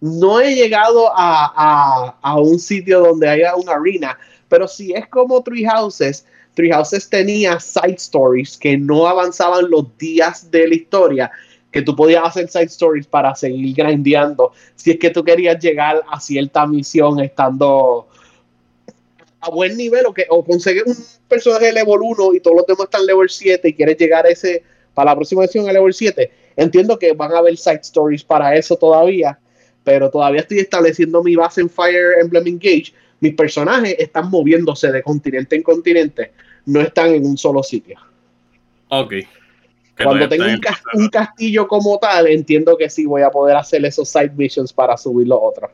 [0.00, 4.16] No he llegado a, a, a un sitio donde haya una arena,
[4.48, 6.24] pero si es como Three Houses,
[6.58, 11.30] Three Houses tenía side stories que no avanzaban los días de la historia,
[11.70, 14.50] que tú podías hacer side stories para seguir grindeando.
[14.74, 18.08] Si es que tú querías llegar a cierta misión estando
[19.40, 20.96] a buen nivel o, que, o conseguir un
[21.28, 24.64] personaje level 1 y todos los demás están level 7 y quieres llegar a ese
[24.94, 28.56] para la próxima misión a level 7, entiendo que van a haber side stories para
[28.56, 29.38] eso todavía,
[29.84, 32.92] pero todavía estoy estableciendo mi base en Fire Emblem Engage.
[33.20, 36.32] Mis personajes están moviéndose de continente en continente,
[36.68, 37.98] no están en un solo sitio.
[38.88, 39.14] Ok.
[40.02, 43.84] Cuando tengo un, ca un, castillo como tal, entiendo que sí voy a poder hacer
[43.84, 45.70] esos side missions para subir los otros.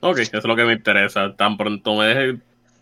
[0.00, 1.34] Ok, eso es lo que me interesa.
[1.36, 2.38] Tan pronto me deje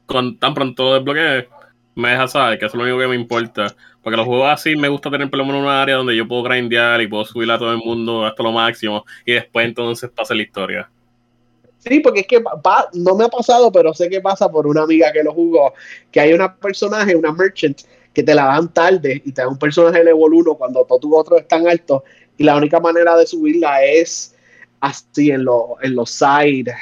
[0.07, 1.49] con tan pronto lo desbloquee,
[1.97, 3.75] me deja saber que eso es lo único que me importa.
[4.03, 6.45] Porque los juegos así me gusta tener por lo menos una área donde yo puedo
[6.45, 10.35] grindear y puedo subir a todo el mundo hasta lo máximo y después entonces pasa
[10.35, 10.89] la historia.
[11.87, 14.83] Sí, porque es que va, no me ha pasado, pero sé que pasa por una
[14.83, 15.73] amiga que lo jugó,
[16.11, 19.59] que hay una personaje, una merchant, que te la dan tarde y te da un
[19.59, 22.03] personaje level 1 cuando todos tus otros están altos
[22.39, 24.35] y la única manera de subirla es
[24.81, 26.75] así en, lo, en los side,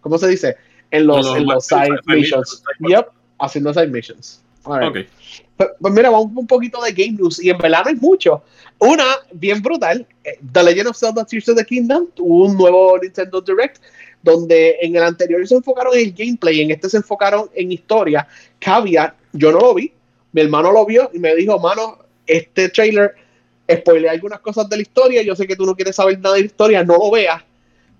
[0.00, 0.56] ¿cómo se dice?
[0.90, 2.62] en los, no, en los side, side missions.
[2.80, 2.90] missions.
[2.90, 4.42] Yep, haciendo side missions.
[4.66, 4.88] Right.
[4.88, 5.08] Okay.
[5.56, 8.42] Pues, pues, mira, vamos un poquito de game news y en verdad no mucho.
[8.78, 12.98] Una, bien brutal, eh, The Legend of Zelda Tears of the Kingdom tuvo un nuevo
[12.98, 13.78] Nintendo Direct
[14.26, 18.26] donde en el anterior se enfocaron en el gameplay, en este se enfocaron en historia.
[18.58, 19.92] Caveat, yo no lo vi,
[20.32, 23.14] mi hermano lo vio y me dijo, mano, este trailer
[23.72, 26.40] spoilea algunas cosas de la historia, yo sé que tú no quieres saber nada de
[26.40, 27.40] la historia, no lo veas,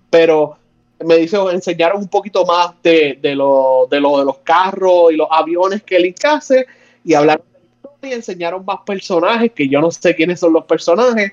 [0.09, 0.57] pero
[1.05, 5.29] me dice, enseñaron un poquito más de, de, lo, de, de los carros y los
[5.31, 6.67] aviones que él hace
[7.05, 10.65] y hablaron de la historia, enseñaron más personajes que yo no sé quiénes son los
[10.65, 11.31] personajes.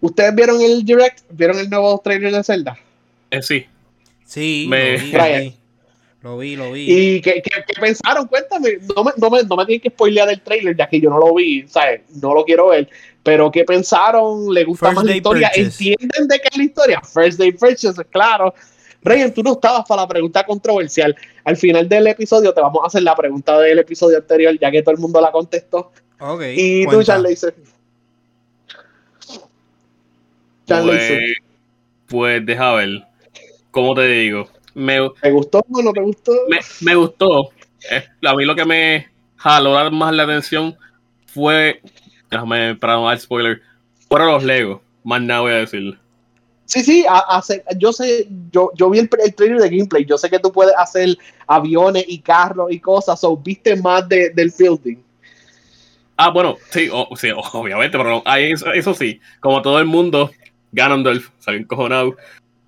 [0.00, 1.20] ¿Ustedes vieron el direct?
[1.30, 2.76] ¿Vieron el nuevo trailer de Zelda?
[3.30, 3.66] Eh, sí.
[4.24, 4.98] Sí, me...
[4.98, 5.56] lo, vi,
[6.22, 6.86] lo vi, lo vi.
[6.88, 8.26] ¿Y qué, qué, qué pensaron?
[8.26, 8.78] Cuéntame.
[8.94, 11.18] No me, no, me, no me tienen que spoilear el trailer ya que yo no
[11.18, 12.02] lo vi, ¿sabes?
[12.20, 12.88] No lo quiero ver.
[13.22, 14.52] Pero ¿qué pensaron?
[14.52, 15.48] ¿Le gusta First más la historia?
[15.48, 15.90] Purchase.
[15.90, 17.00] ¿Entienden de qué es la historia?
[17.00, 18.54] First Day Purchase, claro.
[19.04, 21.14] Ryan, tú no estabas para la pregunta controversial.
[21.44, 24.82] Al final del episodio te vamos a hacer la pregunta del episodio anterior, ya que
[24.82, 25.92] todo el mundo la contestó.
[26.20, 26.42] Ok.
[26.54, 27.18] Y tú, cuenta.
[27.18, 27.52] Le dices.
[30.66, 31.36] Chan le dice, Pues,
[32.08, 32.88] pues deja ver.
[33.72, 34.48] ¿Cómo te digo?
[34.74, 36.32] Me, ¿Te gustó o no te gustó?
[36.48, 37.48] me, me gustó.
[37.90, 40.76] Eh, A mí lo que me jaló más la atención
[41.26, 41.80] fue.
[42.30, 43.60] Déjame, para no dar spoiler.
[44.08, 44.80] Fueron los Legos.
[45.02, 45.98] Más nada voy a decir.
[46.66, 47.42] Sí, sí, a-
[47.76, 50.72] yo sé, yo, yo vi el, el trailer de gameplay, yo sé que tú puedes
[50.78, 54.96] hacer aviones y carros y cosas, o viste más de, del building.
[56.16, 59.86] Ah, bueno, sí, o- sí, obviamente, pero no, ahí eso, eso sí, como todo el
[59.86, 60.30] mundo,
[60.70, 62.16] Ganondorf salió encojonado.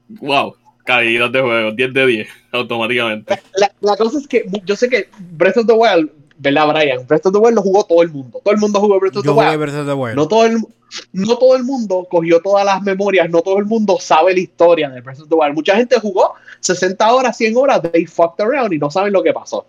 [0.09, 3.41] Wow, caídas de juego, 10 de 10, automáticamente.
[3.57, 7.07] La, la cosa es que yo sé que Breath of the Wild, ¿verdad, Brian?
[7.07, 8.41] Breath of the Wild lo jugó todo el mundo.
[8.45, 9.61] Todo el mundo jugó Breath of the Yo jugué Wild.
[9.61, 10.14] Breath of the Wild.
[10.16, 10.59] No todo, el,
[11.12, 14.89] no todo el mundo cogió todas las memorias, no todo el mundo sabe la historia
[14.91, 15.55] de Breath of the Wild.
[15.55, 19.32] Mucha gente jugó 60 horas, 100 horas, they fucked around y no saben lo que
[19.32, 19.66] pasó.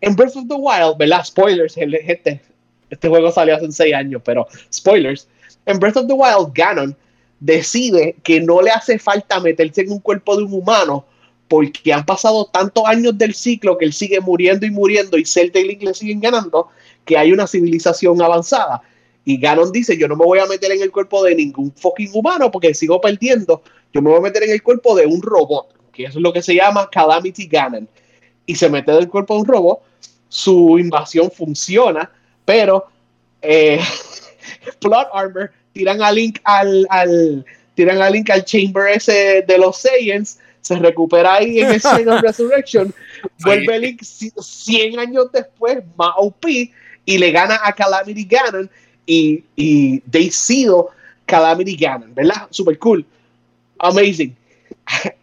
[0.00, 1.24] En Breath of the Wild, ¿verdad?
[1.24, 2.40] Spoilers, el- gente,
[2.88, 5.26] este juego salió hace 6 años, pero spoilers.
[5.66, 6.96] En Breath of the Wild, Ganon
[7.40, 11.06] decide que no le hace falta meterse en un cuerpo de un humano
[11.48, 15.58] porque han pasado tantos años del ciclo que él sigue muriendo y muriendo y Zelda
[15.58, 16.68] y Link le siguen ganando
[17.04, 18.82] que hay una civilización avanzada.
[19.24, 22.10] Y Ganon dice, yo no me voy a meter en el cuerpo de ningún fucking
[22.14, 23.62] humano porque sigo perdiendo.
[23.92, 26.40] Yo me voy a meter en el cuerpo de un robot, que es lo que
[26.40, 27.88] se llama Calamity Ganon.
[28.46, 29.80] Y se mete en el cuerpo de un robot.
[30.28, 32.12] Su invasión funciona,
[32.44, 32.86] pero
[33.42, 33.80] eh,
[35.12, 37.44] Armor tiran a Link al, al,
[37.74, 42.20] tiran a Link al chamber ese de los Saiyans se recupera ahí en el of
[42.22, 42.94] Resurrection,
[43.44, 48.70] vuelve Link 100 años después, más OP, y le gana a Calamity Ganon
[49.06, 50.84] y, y they seal
[51.26, 52.46] Calamity Ganon, ¿verdad?
[52.50, 53.04] Super cool.
[53.78, 54.36] Amazing.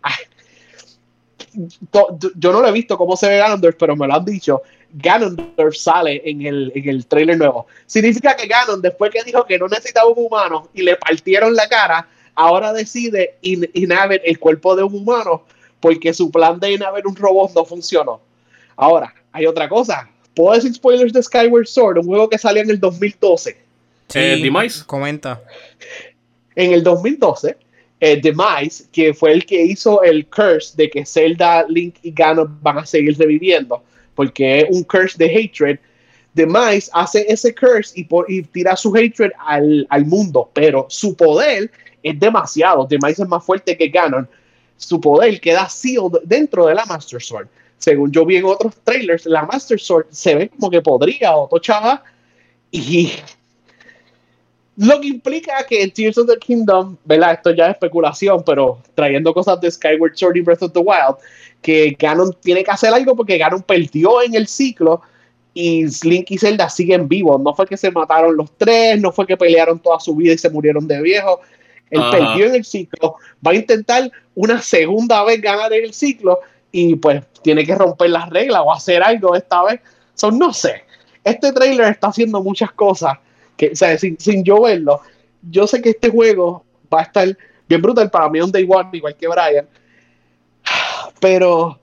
[2.36, 4.62] Yo no lo he visto cómo se ve Ganondorf, pero me lo han dicho.
[4.94, 7.68] Ganondorf sale en el, en el trailer nuevo.
[7.86, 11.68] Significa que Ganon, después que dijo que no necesitaba un humano y le partieron la
[11.68, 15.44] cara, ahora decide in inhaber el cuerpo de un humano
[15.80, 18.22] porque su plan de inhaber un robot no funcionó.
[18.76, 20.10] Ahora, hay otra cosa.
[20.36, 21.98] ¿Puedo decir spoilers de Skyward Sword?
[21.98, 23.58] Un juego que salió en el 2012.
[24.08, 24.86] Sí, eh, Demise.
[24.86, 25.42] Comenta.
[26.56, 27.58] En el 2012,
[28.00, 32.60] eh, Demise, que fue el que hizo el curse de que Zelda, Link y Ganon
[32.62, 33.84] van a seguir reviviendo,
[34.18, 35.80] porque es un curse de hatred.
[36.34, 41.16] Demise hace ese curse y, por, y tira su hatred al, al mundo, pero su
[41.16, 42.86] poder es demasiado.
[42.86, 44.28] Demise es más fuerte que Ganon.
[44.76, 47.48] Su poder queda sealed dentro de la Master Sword.
[47.78, 51.48] Según yo vi en otros trailers, la Master Sword se ve como que podría o
[51.48, 52.04] tochaba.
[52.72, 53.12] Y
[54.78, 57.34] lo que implica que en Tears of the Kingdom, ¿verdad?
[57.34, 61.16] Esto ya es especulación, pero trayendo cosas de Skyward Sword y Breath of the Wild,
[61.64, 65.02] que Ganon tiene que hacer algo porque Ganon perdió en el ciclo
[65.56, 67.42] y Link y Zelda siguen vivos.
[67.42, 70.38] No fue que se mataron los tres, no fue que pelearon toda su vida y
[70.38, 71.42] se murieron de viejo.
[71.90, 73.16] Él perdió en el ciclo,
[73.46, 76.40] va a intentar una segunda vez ganar en el ciclo
[76.72, 79.80] y pues tiene que romper las reglas o hacer algo esta vez.
[80.14, 80.84] Son no sé.
[81.24, 83.18] Este trailer está haciendo muchas cosas
[83.58, 85.02] que, o sea, sin, yo verlo,
[85.50, 87.38] yo sé que este juego va a estar
[87.68, 89.68] bien brutal para mí un Day One, igual que Brian.
[91.20, 91.80] Pero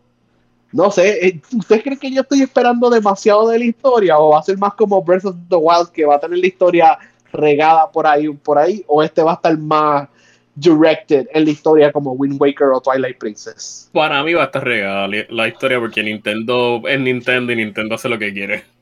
[0.72, 4.40] no sé, eh, ¿ustedes creen que yo estoy esperando demasiado de la historia o va
[4.40, 6.98] a ser más como Breath of the Wild que va a tener la historia
[7.32, 10.08] regada por ahí, por ahí, o este va a estar más
[10.54, 13.90] directed en la historia como Wind Waker o Twilight Princess?
[13.92, 18.08] Para mí va a estar regada la historia porque Nintendo es Nintendo y Nintendo hace
[18.08, 18.73] lo que quiere.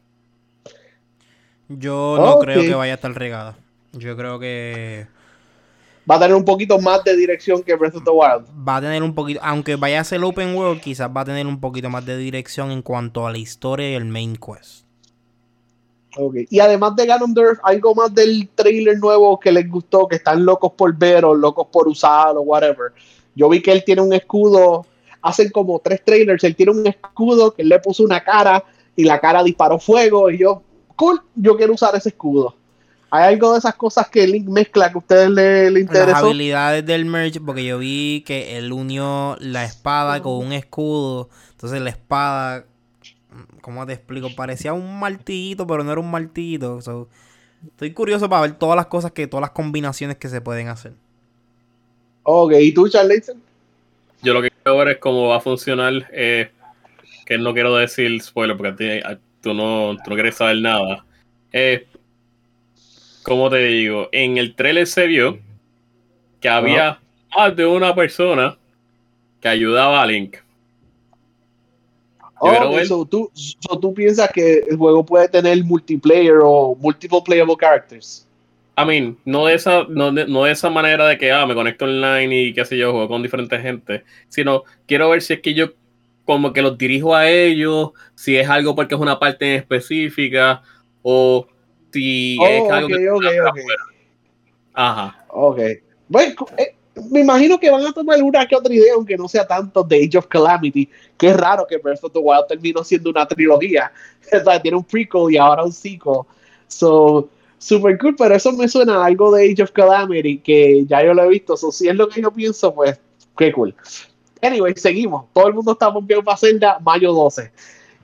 [1.78, 3.56] Yo no creo que vaya a estar regada.
[3.92, 5.06] Yo creo que
[6.10, 8.46] va a tener un poquito más de dirección que Breath of the Wild.
[8.66, 11.46] Va a tener un poquito, aunque vaya a ser open world, quizás va a tener
[11.46, 14.84] un poquito más de dirección en cuanto a la historia y el main quest.
[16.50, 20.72] Y además de Ganondorf, algo más del trailer nuevo que les gustó, que están locos
[20.72, 22.92] por ver o locos por usar o whatever.
[23.34, 24.84] Yo vi que él tiene un escudo,
[25.22, 28.62] hacen como tres trailers, él tiene un escudo que él le puso una cara
[28.94, 30.62] y la cara disparó fuego y yo,
[30.94, 32.54] cool, yo quiero usar ese escudo.
[33.10, 36.10] ¿Hay algo de esas cosas que Link mezcla que a ustedes le, le interesó?
[36.10, 41.28] Las habilidades del merge, porque yo vi que él unió la espada con un escudo.
[41.50, 42.64] Entonces la espada
[43.60, 44.28] ¿Cómo te explico?
[44.34, 46.78] Parecía un martillito, pero no era un martillito.
[47.64, 50.92] estoy curioso para ver todas las cosas que, todas las combinaciones que se pueden hacer.
[52.24, 53.32] Ok, ¿y tú, Charles?
[54.22, 56.08] Yo lo que quiero ver es cómo va a funcionar.
[56.12, 56.50] Eh,
[57.24, 59.02] que no quiero decir spoiler porque
[59.42, 61.04] tú, no, tú no quieres saber nada.
[61.52, 61.86] Eh,
[63.22, 65.38] como te digo, en el trailer se vio
[66.40, 66.98] que había
[67.36, 68.56] más de una persona
[69.40, 70.36] que ayudaba a Link.
[72.44, 73.30] Oh, tú,
[73.80, 78.26] tú piensas que el juego puede tener multiplayer o multiple playable characters.
[78.76, 82.42] I mean, no de esa, no de, esa manera de que ah, me conecto online
[82.42, 85.72] y qué sé yo, juego con diferentes gente, sino quiero ver si es que yo
[86.24, 90.62] como que los dirijo a ellos, si es algo porque es una parte en específica,
[91.02, 91.46] o
[91.92, 93.64] si es oh, algo que okay, okay.
[94.74, 95.24] Ajá.
[95.28, 95.60] Ok.
[96.08, 96.74] Bueno, eh,
[97.10, 100.04] me imagino que van a tomar una que otra idea, aunque no sea tanto de
[100.04, 103.92] Age of Calamity, que es raro que Breath of the Wild terminó siendo una trilogía.
[104.32, 106.20] O sea, tiene un prequel y ahora un sequel.
[106.66, 111.04] So, super cool, pero eso me suena a algo de Age of Calamity, que ya
[111.04, 111.56] yo lo he visto.
[111.56, 112.98] So, si es lo que yo pienso, pues,
[113.36, 113.74] qué cool.
[114.42, 115.26] Anyway, seguimos.
[115.32, 117.52] Todo el mundo está bombeando para Zelda, mayo 12.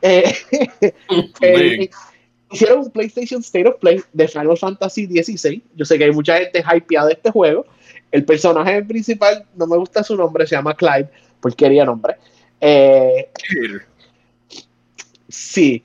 [0.01, 0.34] Eh,
[1.41, 1.91] eh,
[2.51, 5.62] hicieron un PlayStation State of Play de Final Fantasy XVI.
[5.74, 7.66] Yo sé que hay mucha gente hypeada de este juego.
[8.12, 11.11] El personaje principal, no me gusta su nombre, se llama Clyde,
[11.57, 12.14] quería nombre.
[12.61, 13.28] Eh,
[15.28, 15.82] sí.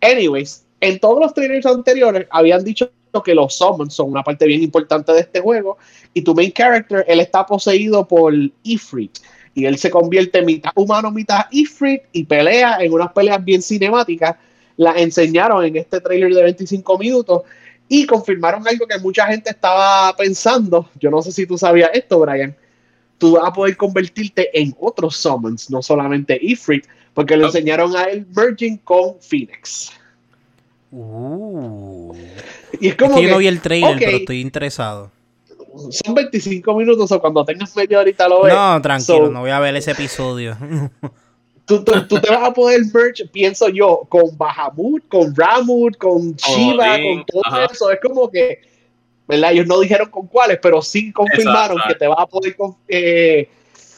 [0.00, 2.90] Anyways, en todos los trailers anteriores habían dicho
[3.24, 5.78] que los summons son una parte bien importante de este juego
[6.12, 8.32] y tu main character, él está poseído por
[8.62, 9.18] Ifrit
[9.54, 14.36] y él se convierte mitad humano, mitad Ifrit y pelea en unas peleas bien cinemáticas.
[14.76, 17.42] La enseñaron en este trailer de 25 minutos
[17.88, 20.88] Y confirmaron algo que mucha gente estaba pensando.
[20.98, 22.56] Yo no sé si tú sabías esto, Brian.
[23.18, 28.04] Tú vas a poder convertirte en otros summons, no solamente Ifrit, porque le enseñaron a
[28.04, 29.92] él merging con Phoenix.
[30.90, 32.14] Uh.
[32.80, 35.10] Y es como Es que yo no vi el trailer, pero estoy interesado.
[35.90, 38.54] Son 25 minutos o cuando tengas media horita lo ves.
[38.54, 40.56] No, tranquilo, So, no voy a ver ese episodio.
[41.64, 46.34] Tú, tú- tú te vas a poder merge, pienso yo, con Bahamut, con Ramut, con
[46.34, 47.64] Shiva, Odin, con todo ajá.
[47.72, 47.90] eso.
[47.92, 48.58] Es como que,
[49.28, 49.52] ¿verdad?
[49.52, 51.94] Ellos no dijeron con cuáles, pero sí confirmaron Exacto.
[51.94, 53.48] que te vas a poder con- eh,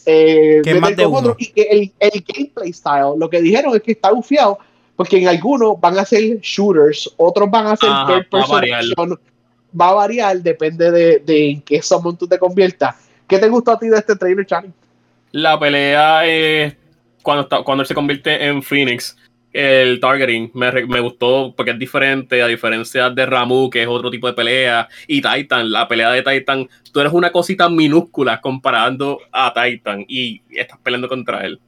[0.04, 1.34] eh, más de con uno.
[1.38, 4.58] Y que el, el gameplay style, lo que dijeron es que está bufiado,
[4.94, 8.60] porque en algunos van a ser shooters, otros van a ser Ajá, third va a
[8.60, 9.20] person.
[9.78, 12.94] Va a variar, depende de, de en qué summon tú te conviertas.
[13.26, 14.72] ¿Qué te gustó a ti de este trailer, Charlie?
[15.32, 16.76] La pelea eh,
[17.22, 19.16] cuando, está- cuando él se convierte en Phoenix,
[19.52, 24.10] el targeting me, me gustó porque es diferente, a diferencia de Ramu, que es otro
[24.10, 29.18] tipo de pelea, y Titan, la pelea de Titan, tú eres una cosita minúscula comparando
[29.32, 31.58] a Titan y estás peleando contra él.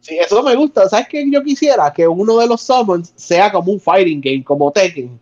[0.00, 0.88] Sí, eso me gusta.
[0.88, 1.92] ¿Sabes qué yo quisiera?
[1.92, 5.20] Que uno de los summons sea como un fighting game, como Tekken.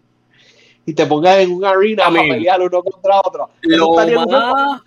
[0.86, 3.50] Y te pongas en una arena I a pelear uno contra otro.
[3.62, 4.82] Lo más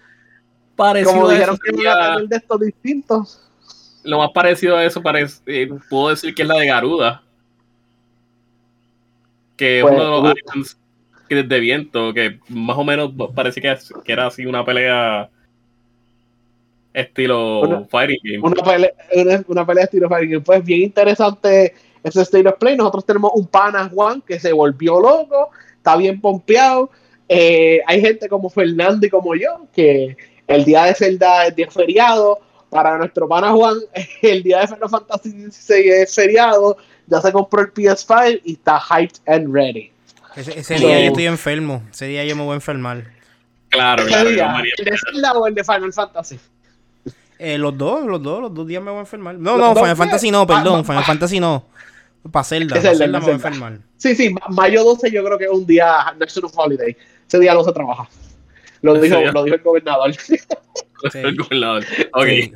[0.76, 3.50] parecido como a dijeron eso que a de estos distintos.
[4.04, 7.22] lo más parecido a eso parece, eh, puedo decir que es la de Garuda.
[9.58, 10.78] Que es Pues, uno de los uh.
[11.28, 13.76] que de viento, que más o menos parece que,
[14.06, 15.30] era así una pelea
[16.93, 18.39] estilo Una- fighting game.
[18.39, 20.41] Una pelea, una, una pelea estilo fighting game.
[20.45, 22.78] Pues bien interesante ese State of Play.
[22.78, 25.50] Nosotros tenemos un pana Juan que se volvió loco,
[25.80, 26.92] está bien pompeado.
[27.28, 30.16] Eh, hay gente como Fernando y como yo, que
[30.48, 32.40] el día de Zelda es día feriado.
[32.70, 33.78] Para nuestro pana Juan,
[34.22, 36.78] el día de Final Fantasy XVI es feriado.
[37.08, 39.92] Ya se compró el PS5 y está hyped and ready.
[40.36, 41.82] Ese, ese So- día yo estoy enfermo.
[41.92, 43.06] Ese día yo me voy a enfermar.
[43.70, 44.30] Claro, ¿Qué claro.
[44.30, 44.56] día?
[44.78, 46.40] ¿El de Zelda o el de Final Fantasy?
[47.40, 49.36] Eh, los dos, los dos, los dos días me voy a enfermar.
[49.36, 49.96] No, Los no, Final.
[49.96, 51.06] Fantasy no, Ah, perdón, ah, Final ah.
[51.06, 51.66] Fantasy no.
[52.32, 53.80] Para Zelda, Es para Zelda, Zelda es me voy a enfermar.
[53.97, 56.95] Sí, sí, ma- mayo 12 yo creo que es un día National Holiday.
[57.28, 58.07] Ese día no se trabaja.
[58.82, 59.32] Lo ¿En dijo, serio?
[59.32, 60.11] lo dijo el gobernador.
[61.13, 61.86] El gobernador.
[62.13, 62.26] Ok.
[62.28, 62.53] Sí.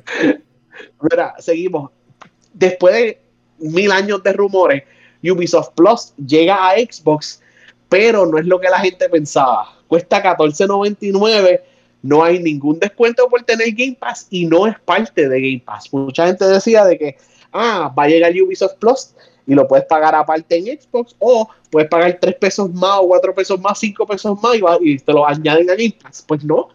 [1.02, 1.92] Mira, seguimos.
[2.54, 3.22] Después de
[3.60, 4.84] mil años de rumores,
[5.24, 7.42] Ubisoft Plus llega a Xbox,
[7.90, 9.70] pero no es lo que la gente pensaba.
[9.88, 11.62] Cuesta $14.99,
[12.02, 15.92] no hay ningún descuento por tener Game Pass y no es parte de Game Pass.
[15.94, 17.18] Mucha gente decía de que,
[17.54, 19.14] ah, va a llegar Ubisoft Plus
[19.46, 23.36] y lo puedes pagar aparte en Xbox o puedes pagar 3 pesos más o 4
[23.36, 26.24] pesos más, 5 pesos más y, te lo añaden a Game Pass.
[26.28, 26.70] Pues no,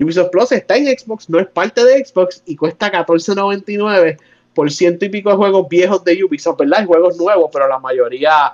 [0.00, 4.18] Ubisoft Plus está en Xbox, no es parte de Xbox y cuesta $14.99
[4.54, 6.80] por ciento y pico de juegos viejos de Ubisoft, ¿verdad?
[6.80, 8.52] Hay juegos nuevos, pero la mayoría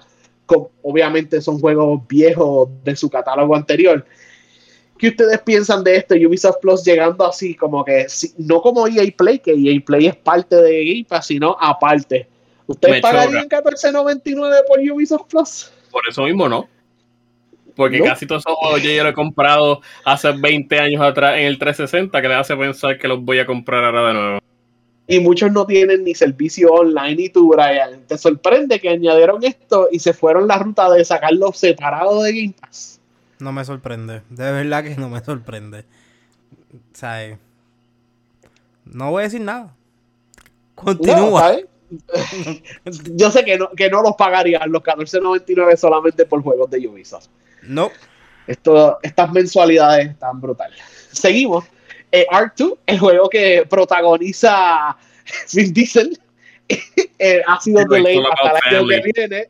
[0.82, 4.04] obviamente son juegos viejos de su catálogo anterior.
[4.98, 6.14] ¿Qué ustedes piensan de esto?
[6.14, 8.06] Ubisoft Plus llegando así, como que
[8.36, 12.28] no como EA Play, que EA Play es parte de Game Pass, sino aparte.
[12.70, 15.72] ¿Ustedes pagarían $14.99 por Ubisoft Plus?
[15.90, 16.68] Por eso mismo no.
[17.74, 18.04] Porque No.
[18.04, 21.58] casi todos esos juegos yo ya los he comprado hace 20 años atrás en el
[21.58, 24.38] 360 que le hace pensar que los voy a comprar ahora de nuevo.
[25.06, 27.20] y muchos no tienen ni servicio online.
[27.20, 31.52] Y tú, Brian, te sorprende que añadieron esto y se fueron la ruta de sacarlo
[31.52, 33.00] separado de Game Pass.
[33.40, 34.22] No me sorprende.
[34.30, 35.80] De verdad que no me sorprende.
[36.72, 37.38] O sea, eh,
[38.84, 39.74] no voy a decir nada.
[40.76, 41.40] No, Continúa.
[41.40, 41.66] ¿sabes?
[43.14, 47.28] Yo sé que no, que no los pagarían los 14.99 solamente por juegos de Ubisoft.
[47.62, 47.90] No.
[48.46, 50.80] Esto, estas mensualidades están brutales.
[51.12, 51.64] Seguimos.
[52.12, 54.96] Eh, Ark 2, el juego que protagoniza
[55.54, 56.18] Vin Diesel,
[57.18, 59.48] eh, ha sido all hasta el año que viene.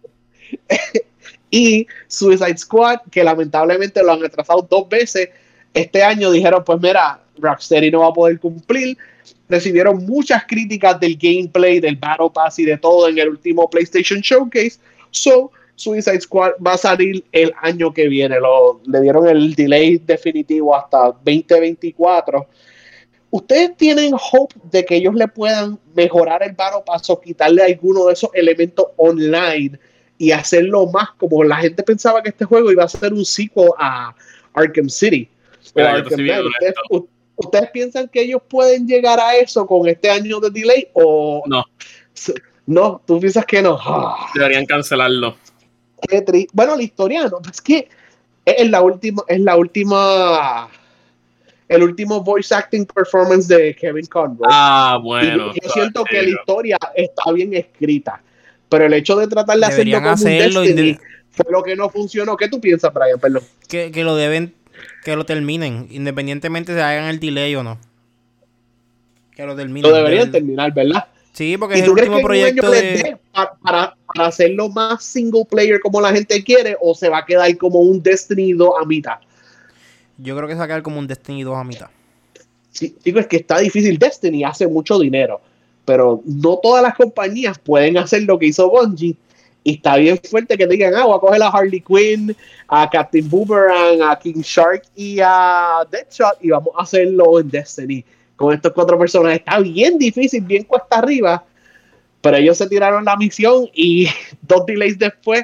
[1.51, 5.31] y Suicide Squad, que lamentablemente lo han retrasado dos veces.
[5.73, 8.97] Este año dijeron, pues mira, Rocksteady no va a poder cumplir.
[9.51, 14.21] Recibieron muchas críticas del gameplay, del Battle Pass y de todo en el último PlayStation
[14.21, 14.79] Showcase.
[15.11, 18.39] So, Suicide Squad va a salir el año que viene.
[18.39, 22.47] Lo, le dieron el delay definitivo hasta 2024.
[23.31, 28.07] ¿Ustedes tienen hope de que ellos le puedan mejorar el Battle Pass o quitarle alguno
[28.07, 29.79] de esos elementos online
[30.19, 33.71] y hacerlo más como la gente pensaba que este juego iba a ser un sequel
[33.79, 34.15] a
[34.55, 35.29] Arkham City?
[35.61, 36.05] o Mira,
[36.91, 37.07] yo
[37.41, 37.47] ¿Ustedes, honesto.
[37.47, 41.43] u- ¿Ustedes piensan que ellos pueden llegar a eso con este año de delay o
[41.47, 41.65] No.
[42.67, 43.03] no?
[43.07, 43.79] ¿Tú piensas que no?
[43.81, 44.29] Ah.
[44.35, 45.37] Deberían cancelarlo.
[46.09, 47.89] Qué tri- Bueno, la historia no, es que
[48.45, 50.69] es la última, es la última,
[51.69, 54.49] el último voice acting performance de Kevin Conroy.
[54.51, 55.53] Ah, Y bueno.
[55.53, 58.23] yo siento que la historia está bien escrita,
[58.69, 60.25] pero el hecho de tratar de hacerlo como un.
[60.25, 60.99] Destiny,
[61.31, 62.37] fue lo que no funcionó.
[62.37, 63.21] ¿Qué tú piensas, Brian?
[63.21, 63.43] Perdón.
[63.69, 64.55] Que, que lo deben,
[65.05, 67.79] que lo terminen, independientemente de hagan el delay o no.
[69.35, 69.91] Que lo terminen.
[69.91, 71.07] Lo deberían terminar, ¿verdad?
[71.33, 73.11] Sí, porque ¿Y es el último proyecto año les de...
[73.11, 77.19] dé pa- para, para hacerlo más single player como la gente quiere o se va
[77.19, 79.15] a quedar como un Destiny 2 a mitad?
[80.19, 81.87] Yo creo que se va a quedar como un Destiny 2 a mitad.
[82.73, 83.99] Sí, digo, es que está difícil.
[83.99, 85.41] Destiny hace mucho dinero,
[85.85, 89.17] pero no todas las compañías pueden hacer lo que hizo Bungie.
[89.63, 92.35] Y está bien fuerte que digan, ah, voy a coger a Harley Quinn,
[92.69, 98.05] a Captain Boomerang, a King Shark y a Deadshot y vamos a hacerlo en Destiny
[98.37, 99.35] con estos cuatro personas.
[99.35, 101.45] Está bien difícil, bien cuesta arriba,
[102.23, 104.09] pero ellos se tiraron la misión y
[104.43, 105.43] dos delays después,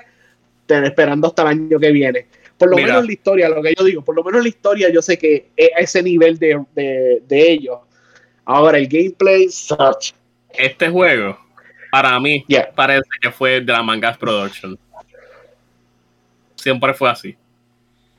[0.67, 2.27] esperando hasta el año que viene.
[2.57, 2.89] Por lo Mira.
[2.89, 5.03] menos en la historia, lo que yo digo, por lo menos en la historia yo
[5.03, 7.81] sé que es a ese nivel de, de, de ellos.
[8.47, 10.13] Ahora, el gameplay, such.
[10.51, 11.39] Este juego,
[11.91, 12.71] para mí, Yeah.
[12.75, 14.79] parece que fue de la Mangas Production.
[16.57, 17.37] Siempre fue así.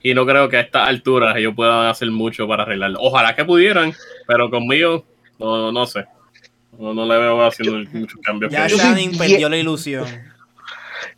[0.01, 2.99] Y no creo que a estas alturas ellos puedan hacer mucho para arreglarlo.
[3.01, 3.93] Ojalá que pudieran,
[4.27, 5.03] pero conmigo,
[5.39, 6.05] no, no sé.
[6.77, 8.51] No, no le veo haciendo muchos cambios.
[8.51, 10.05] Ya Shannon bien- perdió la ilusión.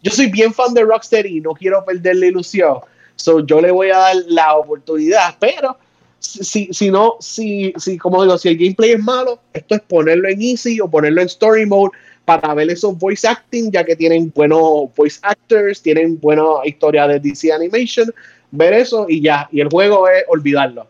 [0.01, 2.77] yo soy bien fan de Rocksteady y no quiero perder la ilusión.
[3.15, 5.77] So, yo le voy a dar la oportunidad, pero
[6.19, 10.29] si, si no, si, si, como digo, si el gameplay es malo, esto es ponerlo
[10.29, 11.91] en easy o ponerlo en story mode
[12.29, 17.19] para ver esos voice acting, ya que tienen buenos voice actors, tienen buena historia de
[17.19, 18.13] DC Animation,
[18.51, 19.49] ver eso y ya.
[19.51, 20.85] Y el juego es olvidarlo.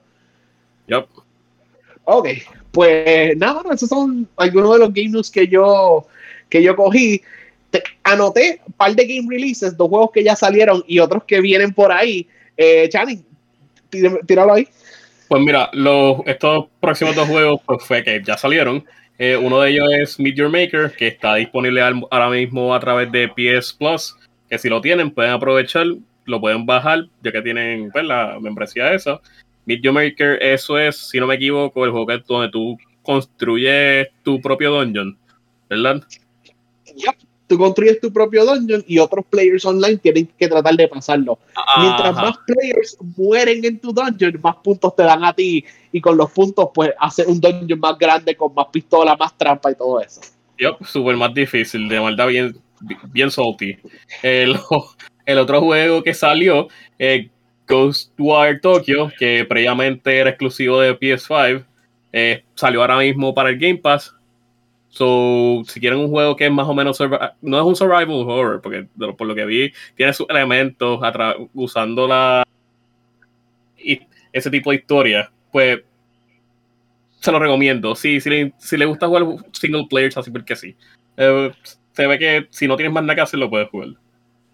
[0.88, 1.06] Yup.
[2.04, 2.28] Ok,
[2.72, 6.08] pues nada, esos son algunos de los game news que yo,
[6.50, 7.22] que yo cogí.
[7.70, 11.40] Te- anoté un par de game releases, dos juegos que ya salieron y otros que
[11.40, 12.28] vienen por ahí.
[12.58, 13.24] Eh, Channing,
[14.28, 14.68] tíralo ahí.
[15.30, 18.84] Pues mira, los, estos próximos dos juegos pues fue que ya salieron.
[19.20, 23.12] Eh, uno de ellos es Meet Your Maker, que está disponible ahora mismo a través
[23.12, 24.16] de PS Plus,
[24.50, 25.86] que si lo tienen pueden aprovechar,
[26.24, 29.20] lo pueden bajar, ya que tienen pues, la membresía esa.
[29.66, 34.40] Meet Your Maker, eso es, si no me equivoco, el juego donde tú construyes tu
[34.40, 35.18] propio dungeon,
[35.70, 36.02] ¿verdad?
[36.96, 37.29] Yep.
[37.50, 41.40] Tú construyes tu propio dungeon y otros players online tienen que tratar de pasarlo.
[41.80, 42.22] Mientras Ajá.
[42.22, 45.66] más players mueren en tu dungeon, más puntos te dan a ti.
[45.92, 49.72] Y con los puntos, pues, hacer un dungeon más grande, con más pistola, más trampa
[49.72, 50.22] y todo eso.
[50.60, 52.56] Yup, súper más difícil, de maldad bien,
[53.12, 53.76] bien salty.
[54.22, 54.56] El,
[55.26, 56.68] el otro juego que salió,
[57.00, 57.32] eh,
[57.68, 61.66] Ghostwire Tokyo, que previamente era exclusivo de PS5,
[62.14, 64.14] eh, salió ahora mismo para el Game Pass.
[64.90, 67.00] So, si quieren un juego que es más o menos
[67.42, 71.00] no es un survival horror, porque de lo- por lo que vi, tiene sus elementos
[71.54, 72.44] usando la
[73.78, 74.02] y
[74.34, 75.80] ese tipo de historia, pues
[77.20, 77.96] se lo recomiendo.
[77.96, 80.76] Sí, si le, si le gusta jugar single player, así porque sí.
[81.18, 81.52] Eh,
[81.94, 83.90] se ve que si no tienes más nada que hacer, lo puedes jugar.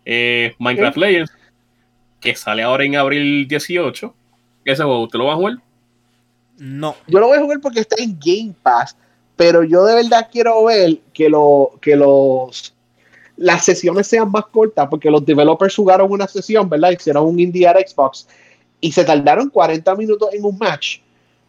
[0.03, 1.31] Eh, Minecraft Legends,
[2.19, 4.13] que sale ahora en abril 18.
[4.63, 5.55] Ese juego, ¿usted lo va a jugar?
[6.57, 6.95] No.
[7.07, 8.97] Yo lo voy a jugar porque está en Game Pass,
[9.35, 12.75] pero yo de verdad quiero ver que, lo, que los
[13.37, 16.91] las sesiones sean más cortas, porque los developers jugaron una sesión, ¿verdad?
[16.91, 18.27] Hicieron un indie at Xbox
[18.79, 20.99] y se tardaron 40 minutos en un match.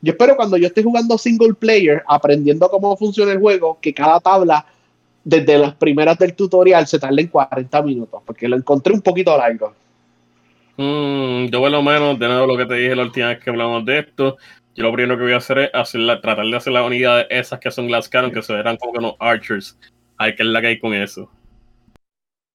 [0.03, 4.21] Yo espero cuando yo esté jugando single player, aprendiendo cómo funciona el juego, que cada
[4.21, 4.67] tabla,
[5.25, 9.37] desde las primeras del tutorial, se tarde en 40 minutos, porque lo encontré un poquito
[9.37, 9.73] largo.
[10.77, 13.51] Mm, yo por lo menos, de nuevo lo que te dije la última vez que
[13.51, 14.37] hablamos de esto,
[14.77, 17.27] yo lo primero que voy a hacer es hacer la- tratar de hacer las unidades
[17.31, 19.79] esas que son Glass Cannon, que se verán como que unos Archers.
[20.19, 21.31] Hay que es la que hay con eso.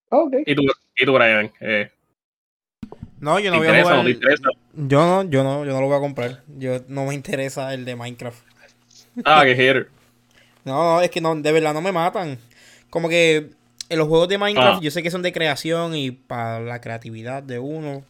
[0.09, 0.33] Ok.
[0.45, 0.63] ¿Y tú,
[0.97, 1.51] y tú Brian?
[1.61, 1.89] Eh,
[3.19, 4.03] No, yo ¿Te no voy a jugar.
[4.05, 4.87] no?
[4.87, 6.43] Yo no, yo no, yo no lo voy a comprar.
[6.57, 8.43] Yo no me interesa el de Minecraft.
[9.25, 9.89] Ah, que hater.
[10.63, 12.37] No, no, es que no, de verdad no me matan.
[12.91, 13.49] Como que
[13.89, 14.79] en los juegos de Minecraft Ah.
[14.83, 18.03] yo sé que son de creación y para la creatividad de uno,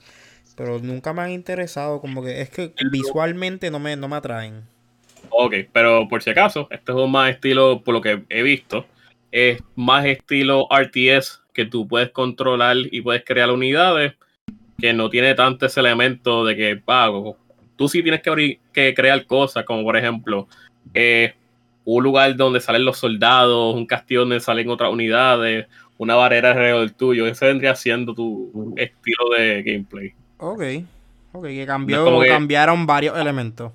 [0.55, 2.01] pero nunca me han interesado.
[2.01, 4.63] Como que es que visualmente no me, no me atraen.
[5.29, 8.85] Ok, pero por si acaso, este juego más estilo, por lo que he visto,
[9.31, 14.13] es más estilo RTS que tú puedes controlar y puedes crear unidades,
[14.77, 17.37] que no tiene tanto ese elemento de que, pago.
[17.75, 20.47] tú sí tienes que, abrir- que crear cosas, como por ejemplo,
[20.93, 21.33] eh,
[21.85, 26.81] un lugar donde salen los soldados, un castillo donde salen otras unidades, una barrera alrededor
[26.81, 27.27] del tuyo.
[27.27, 30.13] Ese vendría siendo tu estilo de gameplay.
[30.43, 30.61] Ok,
[31.33, 33.71] ok, que cambió, No que- cambiaron varios elementos.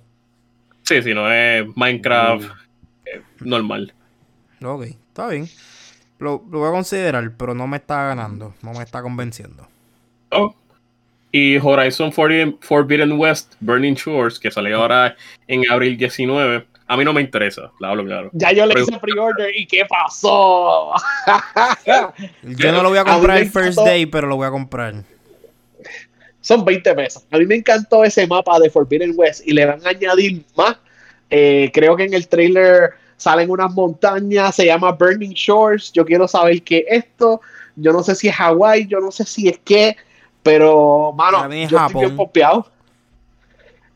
[0.82, 2.44] Sí, sí, no es Minecraft
[3.06, 3.92] eh, normal.
[4.64, 5.48] Ok, está bien.
[6.18, 9.66] Lo, lo voy a considerar, pero no me está ganando, no me está convenciendo.
[10.30, 10.54] Oh.
[11.30, 15.14] Y Horizon Forbidden, Forbidden West Burning Shores, que salió ahora
[15.46, 18.30] en abril 19, A mí no me interesa, la hablo claro.
[18.32, 20.92] Ya yo le Pero- hice pre-order y ¿qué pasó?
[22.44, 24.94] Yo no lo voy a comprar el first day, pero lo voy a comprar.
[26.46, 27.24] Son 20 pesos.
[27.32, 30.76] A mí me encantó ese mapa de Forbidden West y le van a añadir más.
[31.28, 35.90] Eh, creo que en el trailer salen unas montañas, se llama Burning Shores.
[35.92, 37.40] Yo quiero saber qué es esto.
[37.74, 39.96] Yo no sé si es Hawái, yo no sé si es qué,
[40.44, 42.70] pero, mano, es yo estoy bien pompeado.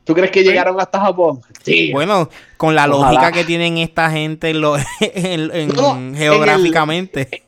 [0.02, 0.48] ¿Tú crees que Sí.
[0.48, 1.40] llegaron hasta Japón?
[1.62, 1.92] Sí.
[1.92, 3.12] Bueno, con la Ojalá.
[3.12, 7.44] lógica que tienen esta gente en lo- en- en- No, en el- geográficamente.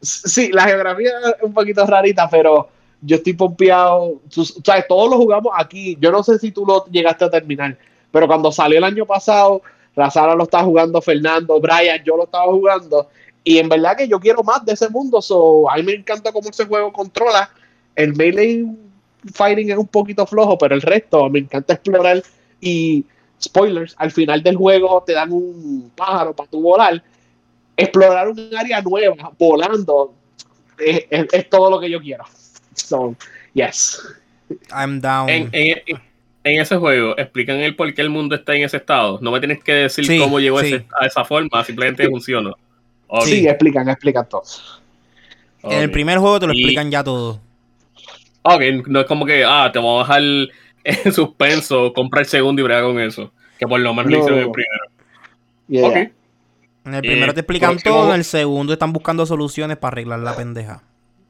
[0.00, 2.68] Sí, la geografía es un poquito rarita, pero
[3.02, 4.20] yo estoy pompeado.
[4.36, 5.96] O sea, todos lo jugamos aquí.
[6.00, 7.76] Yo no sé si tú lo llegaste a terminar,
[8.10, 9.60] pero cuando salió el año pasado,
[9.94, 13.08] la Sara lo estaba jugando, Fernando, Brian, yo lo estaba jugando.
[13.44, 15.20] Y en verdad que yo quiero más de ese mundo.
[15.20, 17.50] So, a mí me encanta cómo ese juego controla.
[17.94, 18.64] El melee
[19.34, 22.22] fighting es un poquito flojo, pero el resto me encanta explorar.
[22.60, 23.04] Y
[23.42, 27.02] spoilers, al final del juego te dan un pájaro para tu volar
[27.76, 30.12] explorar un área nueva volando
[30.78, 32.24] es, es- es todo lo que yo quiero.
[32.74, 33.14] So,
[33.54, 34.00] yes.
[34.72, 35.28] I'm down.
[35.28, 35.82] En, en-
[36.44, 39.18] en ese juego, explican el por qué el mundo está en ese estado.
[39.22, 40.74] No me tienes que decir Sí, cómo llegó sí.
[40.74, 42.52] ese- a esa forma, simplemente funciona.
[43.24, 44.42] Sí, explican, explican todo.
[45.62, 47.40] En el primer juego te lo Y- explican ya todo.
[48.42, 50.48] Ok, no es como que, ah, te vamos a dejar
[51.06, 53.32] en suspenso, compra el segundo y brega con eso.
[53.58, 54.84] Que por lo menos lo hicieron en el primero.
[55.68, 55.86] Yeah.
[55.86, 56.12] Ok.
[56.84, 60.18] En el primero Eh, te explican todo, en el segundo están buscando soluciones para arreglar
[60.18, 60.82] la pendeja.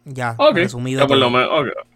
[0.05, 0.55] Ya, Ok.
[0.57, 1.01] resumido.
[1.01, 1.39] Ya por lo todo.
[1.39, 1.87] menos, ok.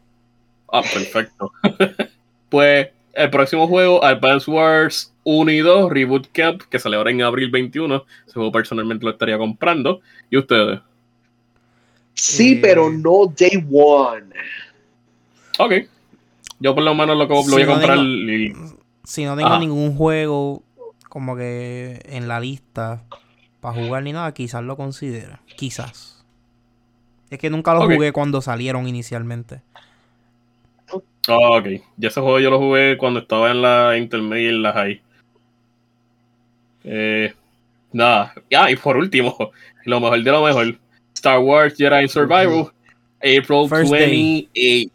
[0.73, 1.53] Ah, perfecto.
[2.49, 7.23] pues el próximo juego, Advance Wars 1 y 2, Reboot Camp, que sale ahora en
[7.23, 8.05] abril 21.
[8.25, 10.01] Ese juego personalmente lo estaría comprando.
[10.31, 10.81] ¿Y ustedes?
[12.15, 14.27] Sí, Eh, pero no day one.
[15.59, 15.73] Ok.
[16.61, 17.97] Yo por lo menos lo, que- lo Si voy a no comprar.
[17.99, 18.55] tengo- y-
[19.05, 19.59] Si no tengo Ajá.
[19.61, 20.63] ningún juego
[21.09, 23.05] como que en la lista
[23.61, 25.37] para jugar ni nada, quizás lo considere.
[25.57, 26.16] Quizás.
[27.31, 29.61] Es que nunca lo jugué cuando salieron inicialmente.
[31.29, 31.67] Ah, ok.
[31.97, 35.03] Ya ese juego yo lo jugué cuando estaba en la intermedia y en la high.
[36.85, 37.35] Eh,
[37.93, 38.33] nada.
[38.49, 39.37] Ya, y por último,
[39.85, 40.79] lo mejor de lo mejor.
[41.15, 42.71] Star Wars Jedi Survival.
[43.19, 44.49] April First day.
[44.55, 44.93] 28.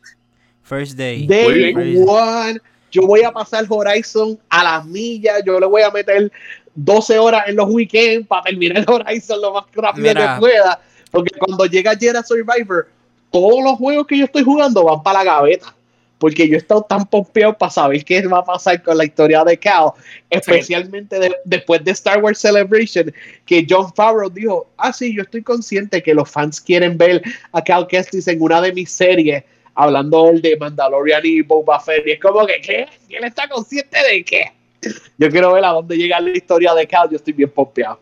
[0.63, 1.27] First Day.
[1.27, 2.59] Day one.
[2.91, 5.41] Yo voy a pasar Horizon a las millas.
[5.45, 6.32] Yo le voy a meter
[6.75, 10.36] 12 horas en los weekends para terminar el Horizon lo más rápido Mira.
[10.36, 10.79] que pueda.
[11.12, 12.88] Porque cuando llega Jedi Survivor,
[13.32, 15.76] todos los juegos que yo estoy jugando van para la gaveta.
[16.18, 19.43] Porque yo he estado tan pompeado para saber qué va a pasar con la historia
[19.43, 19.89] de Cal.
[20.30, 23.12] Especialmente de- después de Star Wars Celebration,
[23.45, 27.64] que John Favreau dijo: Ah, sí, yo estoy consciente que los fans quieren ver a
[27.64, 29.43] Cal Kestis en una de mis series
[29.74, 32.05] hablando de Mandalorian y Boba Fett.
[32.05, 32.86] Y es como que, ¿qué?
[33.09, 34.51] ¿Y él está consciente de qué?
[35.18, 37.09] Yo quiero ver a dónde llega la historia de Cal.
[37.09, 37.99] Yo estoy bien pompeado.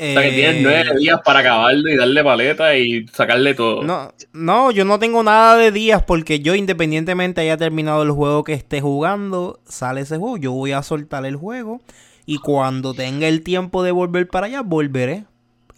[0.00, 3.82] O sea que tienes Eh, nueve días para acabarlo y darle paleta y sacarle todo.
[3.82, 8.44] No, no, yo no tengo nada de días porque yo independientemente haya terminado el juego
[8.44, 11.80] que esté jugando, sale ese juego, yo voy a soltar el juego
[12.26, 15.24] y cuando tenga el tiempo de volver para allá, volveré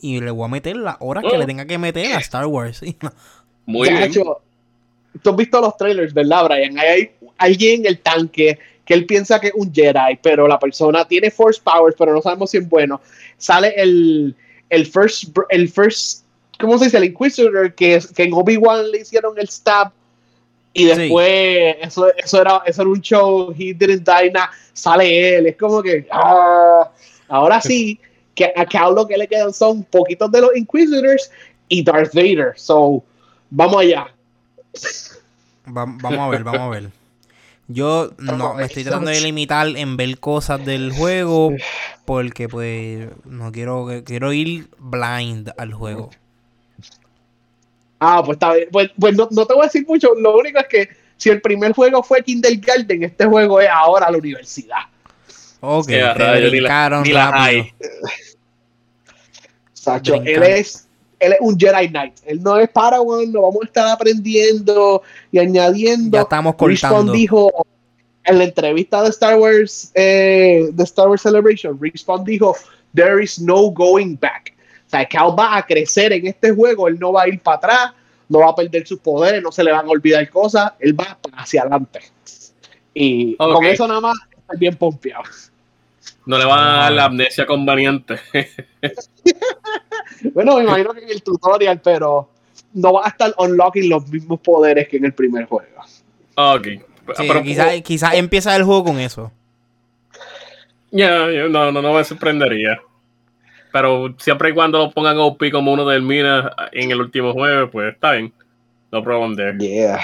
[0.01, 1.39] y le voy a meter las horas que Oh.
[1.39, 2.79] le tenga que meter a Star Wars.
[2.85, 2.97] ¿sí?
[3.67, 4.11] Muy Ya, bien.
[4.11, 4.41] hecho,
[5.23, 6.79] Tú has visto los trailers, ¿verdad, Brian?
[6.79, 10.59] Hay, hay alguien en el tanque que él piensa que es un Jedi, pero la
[10.59, 13.01] persona tiene Force Powers, pero no sabemos si es bueno.
[13.41, 14.37] Sale el,
[14.69, 16.25] el first, el first,
[16.61, 16.99] ¿cómo se dice?
[16.99, 19.91] El Inquisitor, que, es- que en Obi-Wan le hicieron el stab.
[20.73, 20.95] Y Sí.
[20.95, 25.57] después, eso, eso, era, eso era un show, he didn't die, nah, sale él, es
[25.57, 26.89] como que, ah,
[27.29, 27.99] ahora sí,
[28.37, 31.29] que a lo que le quedan son poquitos de los Inquisitors
[31.69, 33.03] y Darth Vader, so,
[33.51, 34.15] vamos allá.
[35.67, 37.00] Va- vamos a ver, vamos a ver.
[37.73, 41.53] Yo no me estoy tratando de limitar en ver cosas del juego
[42.05, 46.11] porque pues no quiero quiero ir blind al juego.
[48.01, 48.69] Ah, pues está bien.
[48.73, 50.15] Pues, pues no, no te voy a decir mucho.
[50.17, 54.19] Lo único es que si el primer juego fue Kindergarten, este juego es ahora la
[54.19, 54.79] universidad.
[55.61, 57.45] Ok, te rayos, ni la- brincaron ni la rápido.
[57.63, 57.73] hay.
[59.75, 60.89] Sacho, él es,
[61.21, 62.15] él es un Jedi Knight.
[62.25, 66.17] Él no es Padawan, lo vamos a estar aprendiendo y añadiendo.
[66.17, 67.13] Ya estamos Respawn cortando.
[67.13, 67.53] dijo
[68.25, 72.57] en la entrevista de Star Wars, eh, de Star Wars Celebration, Respawn dijo,
[72.95, 74.55] there is no going back.
[74.87, 77.57] O sea, Cal va a crecer en este juego, él no va a ir para
[77.59, 77.93] atrás,
[78.29, 81.19] no va a perder sus poderes, no se le van a olvidar cosas, él va
[81.37, 82.01] hacia adelante.
[82.95, 85.25] Y con eso nada más, estoy bien pompeado.
[86.27, 88.21] No le van a dar la amnesia conveniente.
[90.35, 92.29] Bueno, me imagino que en el tutorial, pero
[92.75, 95.83] no va a estar unlocking los mismos poderes que en el primer juego.
[96.37, 96.67] ok.
[97.17, 99.33] Sí, Pero- quizás quizás empieza el juego con eso.
[100.93, 102.81] Ya, no, no, no me sorprendería.
[103.73, 107.71] Pero siempre y cuando lo pongan OP como uno del Mina en el último juego,
[107.71, 108.33] pues está bien.
[108.93, 109.57] No problem there.
[109.59, 110.01] Yeah.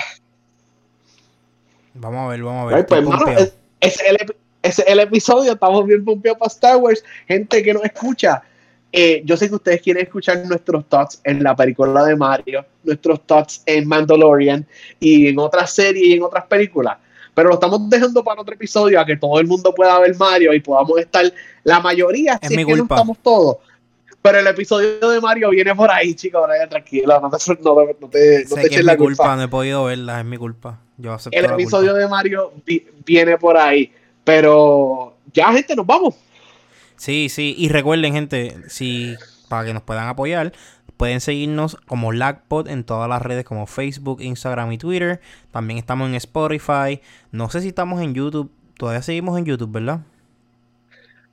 [1.94, 2.86] Vamos a ver, vamos a ver.
[2.88, 5.52] Right, pues, es, es el, es el episodio.
[5.52, 7.02] Estamos bien pompeados para Star Wars.
[7.26, 8.42] Gente que nos escucha.
[8.96, 13.20] Eh, yo sé que ustedes quieren escuchar nuestros thoughts en la película de Mario, nuestros
[13.26, 14.66] thoughts en Mandalorian
[14.98, 16.96] y en otras series y en otras películas.
[17.34, 20.54] Pero lo estamos dejando para otro episodio a que todo el mundo pueda ver Mario
[20.54, 21.30] y podamos estar
[21.64, 23.58] la mayoría, Es si mi es que no estamos todos.
[24.22, 26.42] Pero el episodio de Mario viene por ahí, chicos.
[26.48, 28.92] Brian, tranquilo, no te, no, te- no te, no sé te que eches es la
[28.94, 29.36] mi culpa, culpa.
[29.36, 30.80] no he podido verla, es mi culpa.
[30.96, 31.98] Yo El episodio culpa.
[32.00, 33.92] de Mario vi- viene por ahí.
[34.24, 36.14] Pero ya, gente, nos vamos.
[36.96, 39.14] Sí, sí, y recuerden, gente, si
[39.48, 40.52] para que nos puedan apoyar,
[40.96, 45.20] pueden seguirnos como LagPod en todas las redes como Facebook, Instagram y Twitter.
[45.50, 47.00] También estamos en Spotify.
[47.32, 48.50] No sé si estamos en YouTube.
[48.78, 50.00] Todavía seguimos en YouTube, ¿verdad?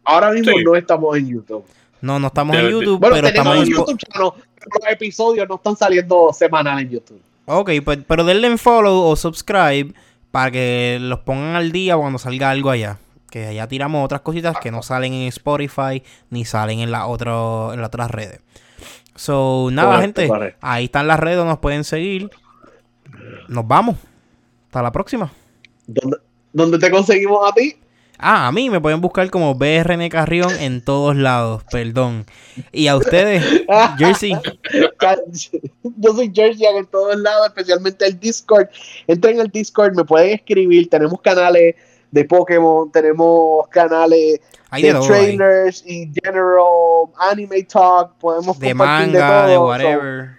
[0.03, 0.64] Ahora mismo Sí.
[0.64, 1.66] no estamos en YouTube.
[2.01, 5.47] No, no estamos en YouTube, Bueno, pero tenemos estamos en YouTube channel, pero los episodios
[5.47, 7.22] no están saliendo semanal en YouTube.
[7.45, 9.93] Ok, pues, pero denle en follow o subscribe
[10.32, 12.97] para que los pongan al día cuando salga algo allá.
[13.34, 17.73] Que allá tiramos otras cositas que no salen en Spotify ni salen en, la otro,
[17.73, 18.41] en las otras redes.
[19.15, 20.55] So, nada, Correcto, gente.
[20.61, 22.29] Ahí están las redes nos pueden seguir.
[23.47, 23.95] Nos vamos.
[24.67, 25.34] Hasta la próxima.
[25.88, 26.17] ¿Dónde,
[26.51, 27.75] dónde te conseguimos a ti?
[28.19, 31.63] Ah, a mí me pueden buscar como BRN Carrión en todos lados.
[31.71, 32.27] Perdón.
[32.71, 33.43] Y a ustedes,
[33.97, 34.34] Jersey.
[35.97, 38.67] Yo soy Jersey en todos lados, especialmente el Discord.
[39.07, 40.88] Entren al Discord, me pueden escribir.
[40.88, 41.73] Tenemos canales
[42.14, 44.39] de Pokémon, tenemos canales
[44.70, 48.14] Hay de, de trailers y general anime talk.
[48.20, 49.68] Podemos De compartir manga, de todo.
[49.68, 50.26] whatever.
[50.28, 50.34] So,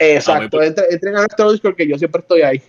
[0.00, 2.60] exacto, Ah, entren, entren a nuestro Discord que yo siempre estoy ahí.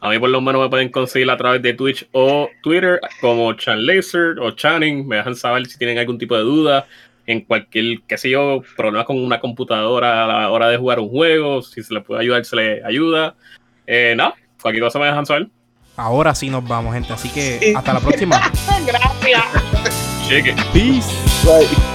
[0.00, 3.52] A mí por lo menos me pueden conseguir a través de Twitch o Twitter como
[3.54, 5.04] Chan Laser o Channing.
[5.08, 6.86] Me dejan saber si tienen algún tipo de duda
[7.26, 11.08] en cualquier, qué sé yo, problema con una computadora a la hora de jugar un
[11.08, 11.60] juego.
[11.60, 13.34] Si se les puede ayudar, se les ayuda.
[13.84, 15.48] Eh, nada, cualquier cosa me dejan saber.
[15.96, 17.12] Ahora sí nos vamos, gente.
[17.12, 18.40] Así que hasta la próxima.
[18.86, 19.44] Gracias.
[20.28, 20.54] Cheque.
[20.72, 21.10] Peace.
[21.44, 21.85] Bye.